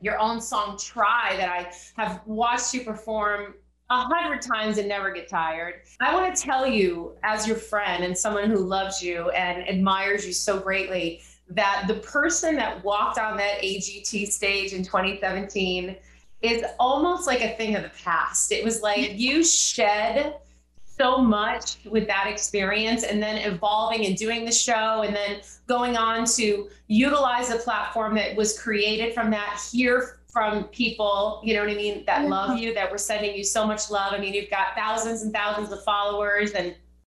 [0.00, 3.54] your own song "Try" that I have watched you perform
[3.90, 5.82] a hundred times and never get tired.
[6.00, 10.26] I want to tell you, as your friend and someone who loves you and admires
[10.26, 15.96] you so greatly, that the person that walked on that AGT stage in 2017
[16.40, 18.52] is almost like a thing of the past.
[18.52, 20.36] It was like you shed
[20.96, 25.96] so much with that experience and then evolving and doing the show and then going
[25.96, 31.60] on to utilize a platform that was created from that hear from people you know
[31.60, 34.12] what i mean that love you that were sending you so much love.
[34.12, 36.74] I mean you've got thousands and thousands of followers and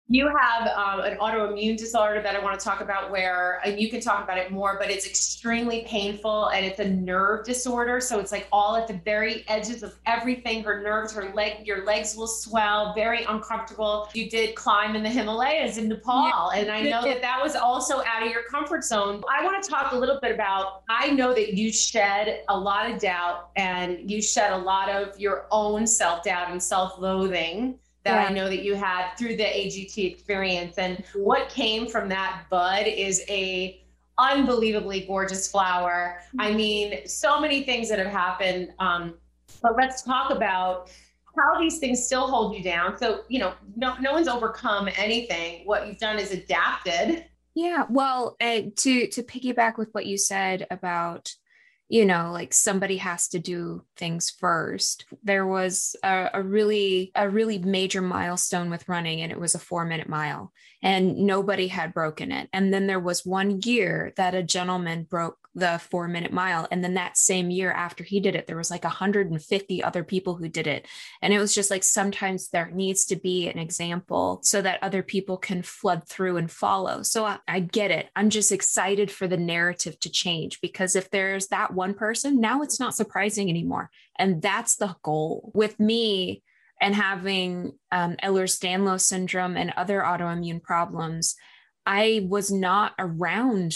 [0.10, 3.90] you have um, an autoimmune disorder that I want to talk about where, and you
[3.90, 8.00] can talk about it more, but it's extremely painful and it's a nerve disorder.
[8.00, 10.64] So it's like all at the very edges of everything.
[10.64, 14.08] Her nerves, her leg, your legs will swell, very uncomfortable.
[14.14, 16.52] You did climb in the Himalayas in Nepal.
[16.52, 19.22] And I know that that was also out of your comfort zone.
[19.30, 22.90] I want to talk a little bit about, I know that you shed a lot
[22.90, 27.78] of doubt and you shed a lot of your own self doubt and self loathing
[28.08, 30.78] that I know that you had through the AGT experience.
[30.78, 33.82] And what came from that bud is a
[34.18, 36.20] unbelievably gorgeous flower.
[36.40, 38.74] I mean, so many things that have happened.
[38.80, 39.16] Um,
[39.62, 40.90] but let's talk about
[41.38, 42.98] how these things still hold you down.
[42.98, 45.66] So, you know, no, no one's overcome anything.
[45.66, 47.26] What you've done is adapted.
[47.54, 51.34] Yeah, well, uh, to to piggyback with what you said about,
[51.90, 55.06] you know, like somebody has to do things first.
[55.24, 59.60] There was a, a really a really major milestone with running, and it was a
[59.60, 60.52] four minute mile,
[60.84, 62.50] and nobody had broken it.
[62.54, 66.84] And then there was one year that a gentleman broke the four minute mile, and
[66.84, 70.48] then that same year after he did it, there was like 150 other people who
[70.48, 70.88] did it,
[71.22, 75.02] and it was just like sometimes there needs to be an example so that other
[75.02, 77.02] people can flood through and follow.
[77.02, 78.10] So I, I get it.
[78.16, 82.62] I'm just excited for the narrative to change because if there's that one person, now
[82.62, 83.90] it's not surprising anymore.
[84.20, 85.52] And that's the goal.
[85.56, 86.44] With me
[86.82, 91.36] and having um, Ehlers Danlos syndrome and other autoimmune problems,
[91.86, 93.74] I was not around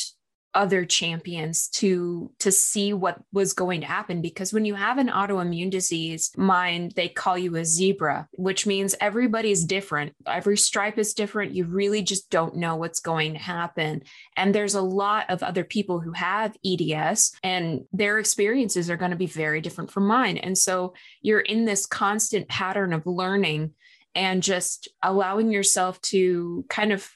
[0.53, 5.07] other champions to to see what was going to happen because when you have an
[5.07, 10.13] autoimmune disease mind they call you a zebra which means everybody's different.
[10.25, 11.53] Every stripe is different.
[11.53, 14.01] You really just don't know what's going to happen.
[14.35, 19.11] And there's a lot of other people who have eds and their experiences are going
[19.11, 20.37] to be very different from mine.
[20.37, 23.73] And so you're in this constant pattern of learning
[24.15, 27.09] and just allowing yourself to kind of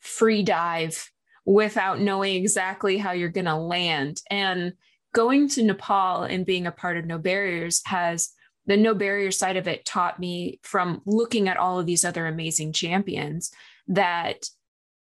[0.00, 1.10] free dive
[1.46, 4.20] without knowing exactly how you're going to land.
[4.30, 4.74] And
[5.14, 8.30] going to Nepal and being a part of No Barriers has
[8.66, 12.26] the No Barrier side of it taught me from looking at all of these other
[12.26, 13.52] amazing champions
[13.86, 14.46] that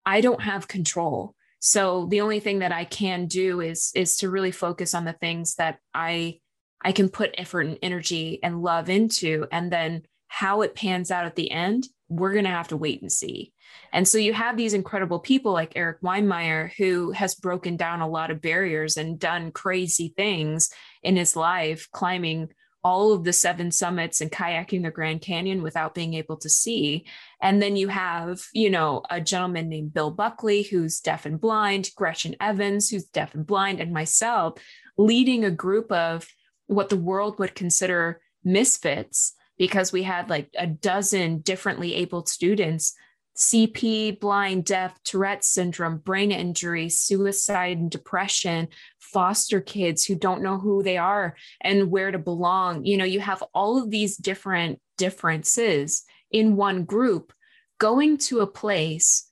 [0.05, 1.35] I don't have control.
[1.59, 5.13] So the only thing that I can do is is to really focus on the
[5.13, 6.39] things that I
[6.81, 11.25] I can put effort and energy and love into and then how it pans out
[11.25, 13.51] at the end, we're going to have to wait and see.
[13.91, 18.07] And so you have these incredible people like Erik Weihenmayer, who has broken down a
[18.07, 20.69] lot of barriers and done crazy things
[21.03, 22.49] in his life, climbing
[22.83, 27.05] all of the seven summits and kayaking the Grand Canyon without being able to see.
[27.41, 31.89] And then you have, you know, a gentleman named Bill Buckley, who's deaf and blind,
[31.95, 34.61] Gretchen Evans, who's deaf and blind, and myself
[34.97, 36.27] leading a group of
[36.67, 42.93] what the world would consider misfits because we had like a dozen differently abled students
[43.39, 48.67] CP, blind, deaf, Tourette syndrome, brain injury, suicide and depression,
[48.99, 52.83] foster kids who don't know who they are and where to belong.
[52.83, 57.31] You know, you have all of these different differences in one group
[57.79, 59.31] going to a place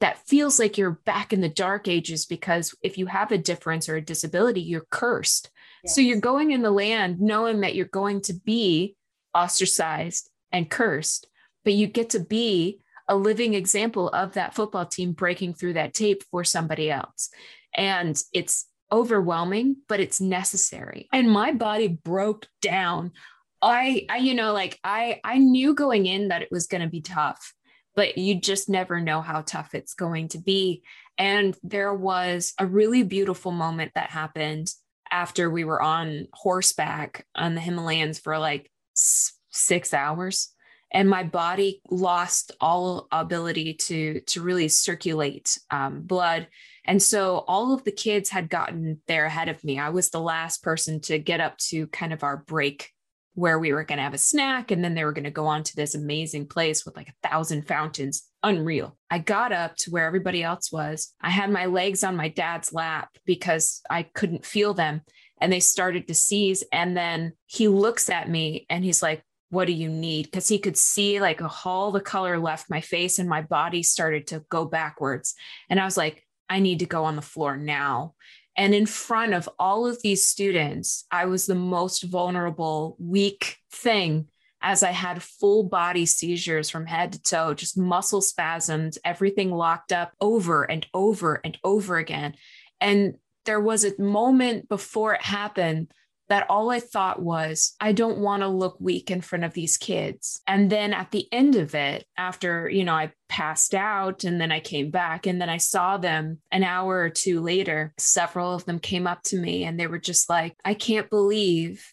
[0.00, 3.88] that feels like you're back in the dark ages because if you have a difference
[3.88, 5.50] or a disability, you're cursed.
[5.86, 8.96] So you're going in the land knowing that you're going to be
[9.34, 11.28] ostracized and cursed,
[11.64, 15.94] but you get to be a living example of that football team breaking through that
[15.94, 17.30] tape for somebody else.
[17.74, 21.08] And it's overwhelming, but it's necessary.
[21.12, 23.12] And my body broke down
[23.60, 26.88] I, I, you know, like I, I knew going in that it was going to
[26.88, 27.54] be tough,
[27.96, 30.82] but you just never know how tough it's going to be.
[31.16, 34.70] And there was a really beautiful moment that happened
[35.10, 40.52] after we were on horseback on the Himalayas for like six hours
[40.90, 46.48] and my body lost all ability to to really circulate um, blood.
[46.84, 49.78] And so all of the kids had gotten there ahead of me.
[49.78, 52.90] I was the last person to get up to kind of our break
[53.34, 55.46] where we were going to have a snack and then they were going to go
[55.46, 58.24] on to this amazing place with like a thousand fountains.
[58.42, 58.96] Unreal.
[59.10, 61.14] I got up to where everybody else was.
[61.20, 65.02] I had my legs on my dad's lap because i couldn't feel them
[65.40, 66.64] and they started to seize.
[66.72, 70.26] And then he looks at me and he's like what do you need?
[70.26, 74.26] Because he could see like all the color left my face and my body started
[74.28, 75.34] to go backwards.
[75.70, 78.14] And i was like i need to go on the floor now.
[78.56, 84.28] And in front of all of these students i was the most vulnerable weak thing
[84.60, 89.92] as i had full body seizures from head to toe just muscle spasms everything locked
[89.92, 92.34] up over and over and over again.
[92.80, 95.90] And there was a moment before it happened
[96.28, 99.78] that all I thought was, I don't want to look weak in front of these
[99.78, 100.42] kids.
[100.46, 104.52] And then at the end of it, after, you know, I passed out and then
[104.52, 108.66] I came back and then I saw them an hour or two later, several of
[108.66, 111.92] them came up to me and they were just like, I can't believe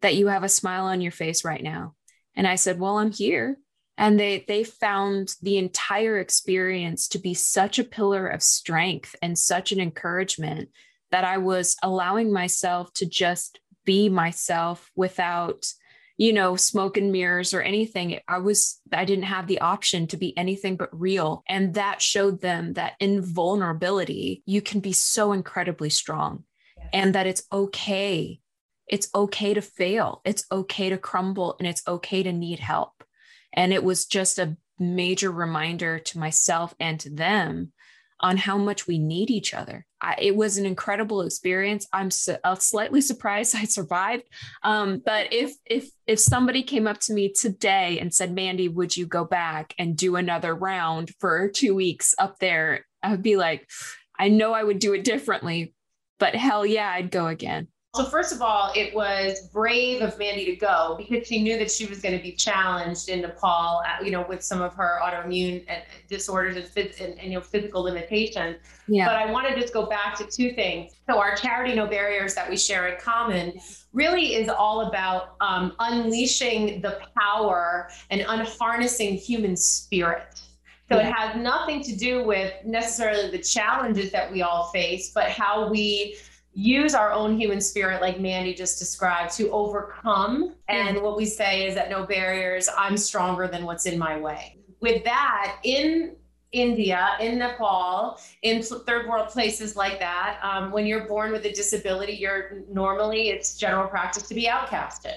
[0.00, 1.94] that you have a smile on your face right now.
[2.34, 3.58] And I said, Well, I'm here.
[3.96, 9.38] And they they found the entire experience to be such a pillar of strength and
[9.38, 10.70] such an encouragement
[11.10, 15.66] that I was allowing myself to just be myself without
[16.16, 18.18] you know smoke and mirrors or anything.
[18.28, 21.42] I was i didn't have the option to be anything but real.
[21.48, 26.44] And that showed them that in vulnerability you can be so incredibly strong
[26.76, 26.88] yes.
[26.92, 28.40] and that it's okay.
[28.86, 30.20] It's okay to fail.
[30.24, 33.02] It's okay to crumble and it's okay to need help.
[33.52, 37.72] And it was just a major reminder to myself and to them
[38.24, 39.84] on how much we need each other.
[40.00, 41.86] I, it was an incredible experience.
[41.92, 44.24] I'm su- uh, slightly surprised I survived.
[44.62, 48.96] Um, but if if if somebody came up to me today and said, "Mandy, would
[48.96, 53.36] you go back and do another round for two weeks up there?" I would be
[53.36, 53.68] like,
[54.18, 55.74] "I know I would do it differently,
[56.18, 60.44] but hell yeah, I'd go again." So first of all, it was brave of Mandy
[60.46, 64.02] to go because she knew that she was going to be challenged in Nepal, uh,
[64.02, 65.76] you know, with some of her autoimmune uh,
[66.08, 68.56] disorders and, and, and you know physical limitations.
[68.88, 69.06] Yeah.
[69.06, 70.92] But I want to just go back to two things.
[71.08, 73.60] So our charity No Barriers that we share in common
[73.92, 80.40] really is all about um, unleashing the power and unharnessing human spirit.
[80.90, 85.30] So it has nothing to do with necessarily the challenges that we all face, but
[85.30, 86.16] how we
[86.54, 90.54] use our own human spirit, like Mandy just described, to overcome.
[90.68, 94.58] And what we say is that no barriers, I'm stronger than what's in my way.
[94.80, 96.16] With that, in
[96.52, 101.52] India, in Nepal, in third world places like that, um, when you're born with a
[101.52, 105.16] disability, you're normally it's general practice to be outcasted.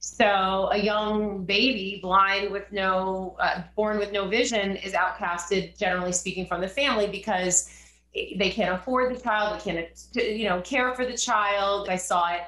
[0.00, 6.12] So a young baby, blind with no, uh, born with no vision, is outcasted, generally
[6.12, 7.68] speaking, from the family because
[8.14, 11.88] they can't afford the child, they can't, you know, care for the child.
[11.88, 12.42] I saw it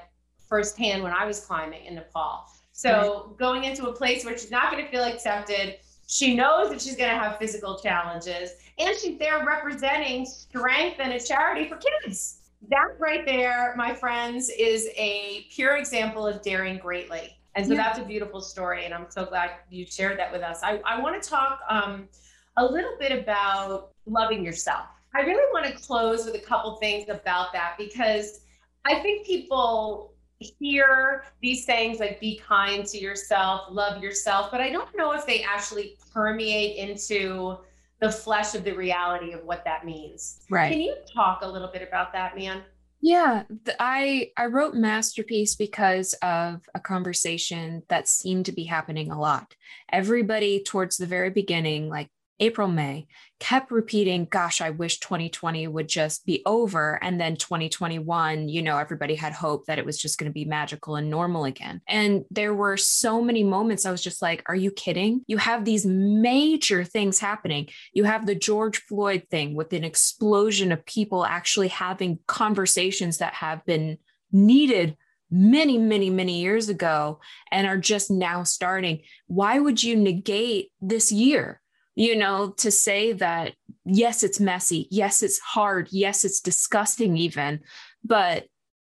[0.49, 2.47] firsthand when I was climbing in Nepal.
[2.73, 6.81] So going into a place where she's not going to feel accepted, she knows that
[6.81, 11.77] she's going to have physical challenges, and she's there representing strength and a charity for
[11.77, 12.39] kids.
[12.69, 17.37] That right there, my friends, is a pure example of daring greatly.
[17.55, 17.83] And so yeah.
[17.83, 18.85] that's a beautiful story.
[18.85, 20.61] And I'm so glad you shared that with us.
[20.63, 22.09] I, I want to talk um,
[22.57, 27.09] a little bit about loving yourself I really want to close with a couple things
[27.09, 28.41] about that because
[28.85, 34.71] I think people hear these sayings like be kind to yourself, love yourself, but I
[34.71, 37.59] don't know if they actually permeate into
[38.01, 40.41] the flesh of the reality of what that means.
[40.49, 40.73] Right.
[40.73, 42.63] Can you talk a little bit about that, man?
[43.03, 43.45] Yeah,
[43.79, 49.55] I I wrote masterpiece because of a conversation that seemed to be happening a lot.
[49.91, 52.11] Everybody towards the very beginning like
[52.41, 53.07] April, May,
[53.39, 56.99] kept repeating, Gosh, I wish 2020 would just be over.
[57.03, 60.45] And then 2021, you know, everybody had hope that it was just going to be
[60.45, 61.81] magical and normal again.
[61.87, 65.23] And there were so many moments I was just like, Are you kidding?
[65.27, 67.69] You have these major things happening.
[67.93, 73.35] You have the George Floyd thing with an explosion of people actually having conversations that
[73.35, 73.99] have been
[74.33, 74.97] needed
[75.31, 77.21] many, many, many years ago
[77.51, 79.01] and are just now starting.
[79.27, 81.61] Why would you negate this year?
[81.95, 84.89] You know, to say that, yes, it's messy.
[84.91, 85.89] Yes, it's hard.
[85.91, 87.61] Yes, it's disgusting, even.
[88.05, 88.47] But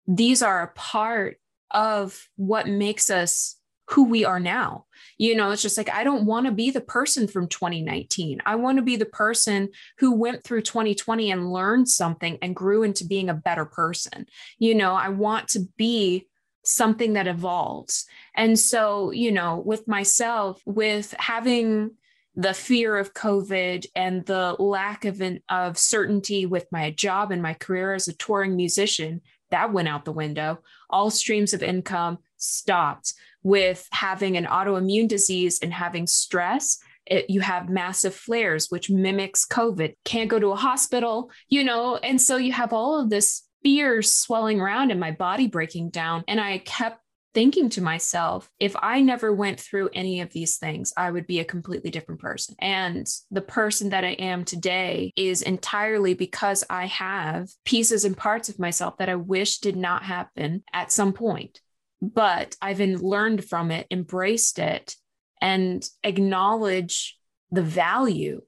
[0.08, 1.38] these are a part
[1.72, 3.58] of what makes us
[3.90, 4.86] who we are now.
[5.18, 8.40] You know, it's just like, I don't want to be the person from 2019.
[8.46, 12.84] I want to be the person who went through 2020 and learned something and grew
[12.84, 14.26] into being a better person.
[14.60, 16.28] You know, I want to be
[16.64, 18.06] something that evolves.
[18.36, 21.92] And so, you know, with myself, with having
[22.36, 27.42] the fear of COVID and the lack of, an, of certainty with my job and
[27.42, 30.60] my career as a touring musician, that went out the window.
[30.90, 33.14] All streams of income stopped
[33.44, 36.80] with having an autoimmune disease and having stress.
[37.06, 39.96] It, you have massive flares, which mimics COVID.
[40.06, 44.02] Can't go to a hospital, you know, and so you have all of this fear
[44.02, 46.24] swelling around and my body breaking down.
[46.28, 47.02] And I kept
[47.34, 51.40] thinking to myself, if I never went through any of these things, I would be
[51.40, 52.56] a completely different person.
[52.60, 58.50] And the person that I am today is entirely because I have pieces and parts
[58.50, 61.62] of myself that I wish did not happen at some point
[62.02, 64.96] but I've learned from it, embraced it,
[65.40, 67.18] and acknowledge
[67.52, 68.42] the value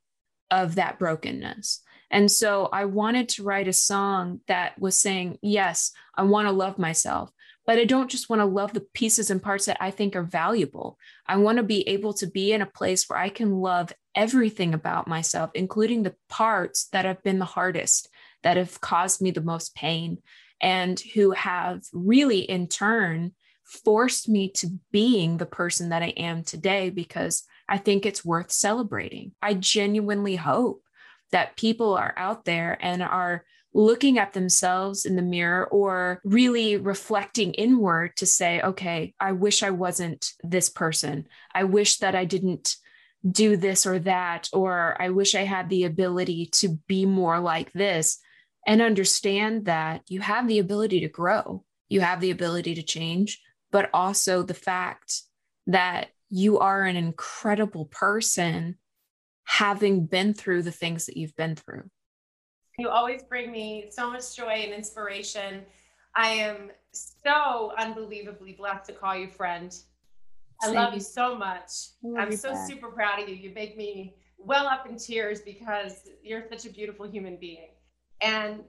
[0.50, 1.82] of that brokenness.
[2.10, 6.52] And so I wanted to write a song that was saying, yes, I want to
[6.52, 7.32] love myself,
[7.66, 10.24] but I don't just want to love the pieces and parts that I think are
[10.24, 10.98] valuable.
[11.26, 14.74] I want to be able to be in a place where I can love everything
[14.74, 18.10] about myself, including the parts that have been the hardest,
[18.44, 20.18] that have caused me the most pain,
[20.60, 23.34] and who have really, in turn,
[23.64, 28.52] forced me to being the person that I am today because I think it's worth
[28.52, 29.32] celebrating.
[29.42, 30.84] I genuinely hope
[31.32, 36.78] that people are out there and are looking at themselves in the mirror or really
[36.78, 41.28] reflecting inward to say, okay, I wish I wasn't this person.
[41.54, 42.76] I wish that I didn't
[43.30, 47.72] do this or that, or I wish I had the ability to be more like
[47.74, 48.20] this.
[48.66, 53.42] And understand that you have the ability to grow, you have the ability to change,
[53.72, 55.22] but also the fact
[55.68, 58.78] that you are an incredible person
[59.46, 61.90] having been through the things that you've been through.
[62.78, 65.64] You always bring me so much joy and inspiration.
[66.16, 69.76] I am so unbelievably blessed to call you friend.
[70.62, 71.72] I love you so much.
[72.18, 72.68] I'm so back.
[72.68, 73.36] super proud of you.
[73.36, 77.70] You make me well up in tears because you're such a beautiful human being.
[78.22, 78.62] And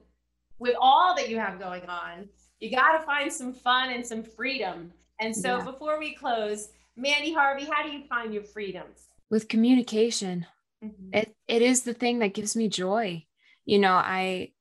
[0.59, 2.27] with all that you have going on,
[2.59, 4.91] you got to find some fun and some freedom.
[5.19, 5.63] And so yeah.
[5.63, 9.07] before we close, Mandy Harvey, how do you find your freedoms?
[9.29, 10.45] With communication.
[10.83, 11.13] Mm-hmm.
[11.13, 13.25] It it is the thing that gives me joy.
[13.65, 14.51] You know, I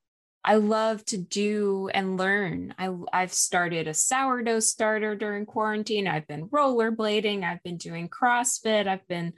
[0.44, 2.74] I love to do and learn.
[2.78, 6.06] I I've started a sourdough starter during quarantine.
[6.06, 9.32] I've been rollerblading, I've been doing CrossFit, I've been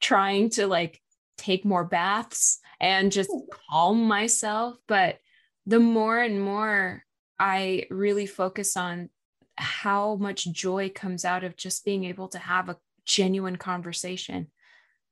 [0.00, 1.00] trying to like
[1.36, 3.30] take more baths and just
[3.70, 5.18] calm myself, but
[5.66, 7.04] the more and more
[7.38, 9.10] I really focus on
[9.56, 14.50] how much joy comes out of just being able to have a genuine conversation.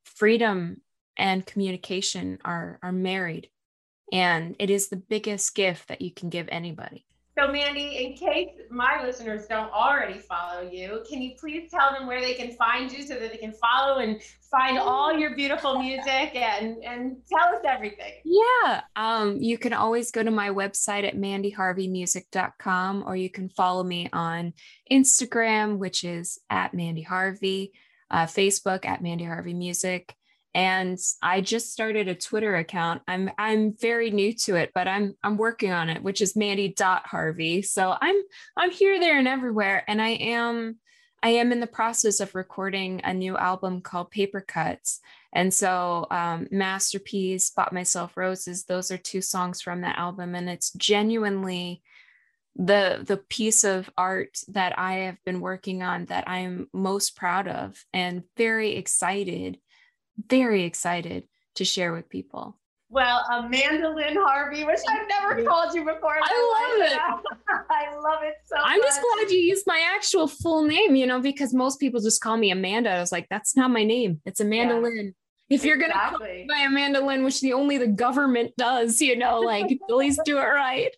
[0.05, 0.81] Freedom
[1.17, 3.51] and communication are are married
[4.13, 7.05] and it is the biggest gift that you can give anybody.
[7.37, 12.07] So, Mandy, in case my listeners don't already follow you, can you please tell them
[12.07, 15.77] where they can find you so that they can follow and find all your beautiful
[15.83, 18.13] music and, and tell us everything?
[18.25, 18.83] Yeah.
[18.95, 24.09] Um, you can always go to my website at mandyharveymusic.com or you can follow me
[24.13, 24.53] on
[24.91, 27.73] Instagram, which is at Mandy Harvey,
[28.13, 30.15] uh, Facebook at Mandy Harvey Music
[30.55, 33.03] and I just started a Twitter account.
[33.09, 37.63] I'm I'm very new to it, but I'm I'm working on it, which is Mandy.Harvey.
[37.63, 38.17] So I'm
[38.57, 39.85] I'm here, there, and everywhere.
[39.89, 40.79] And I am
[41.23, 45.01] I am in the process of recording a new album called Paper Cuts.
[45.33, 50.35] And so um, Masterpiece, Bought Myself Roses, those are two songs from that album.
[50.37, 51.83] And it's genuinely
[52.57, 57.49] the the piece of art that I have been working on that I'm most proud
[57.49, 59.59] of and very excited
[60.29, 61.25] very excited
[61.57, 62.57] to share with people.
[62.91, 66.17] Well, Amanda Lynn Harvey, which I've never called you before.
[66.23, 66.99] I love it.
[67.71, 68.87] I love it so I'm much.
[68.87, 72.37] just glad you used my actual full name, you know, because most people just call
[72.37, 72.91] me Amanda.
[72.91, 74.21] I was like, that's not my name.
[74.25, 74.81] It's Amanda yeah.
[74.81, 75.15] Lynn.
[75.55, 76.47] If you're exactly.
[76.49, 80.21] gonna by Amanda Lynn, which the only the government does, you know, like at least
[80.25, 80.95] do it right.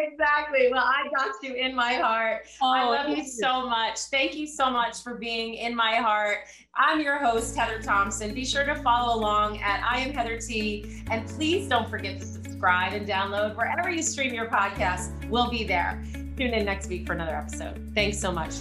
[0.00, 0.68] Exactly.
[0.70, 2.46] Well, I got you in my heart.
[2.62, 3.98] Oh, I love you so much.
[4.10, 6.38] Thank you so much for being in my heart.
[6.74, 8.32] I'm your host, Heather Thompson.
[8.32, 11.02] Be sure to follow along at I am Heather T.
[11.10, 15.28] And please don't forget to subscribe and download wherever you stream your podcast.
[15.28, 16.02] We'll be there.
[16.38, 17.92] Tune in next week for another episode.
[17.94, 18.54] Thanks so much.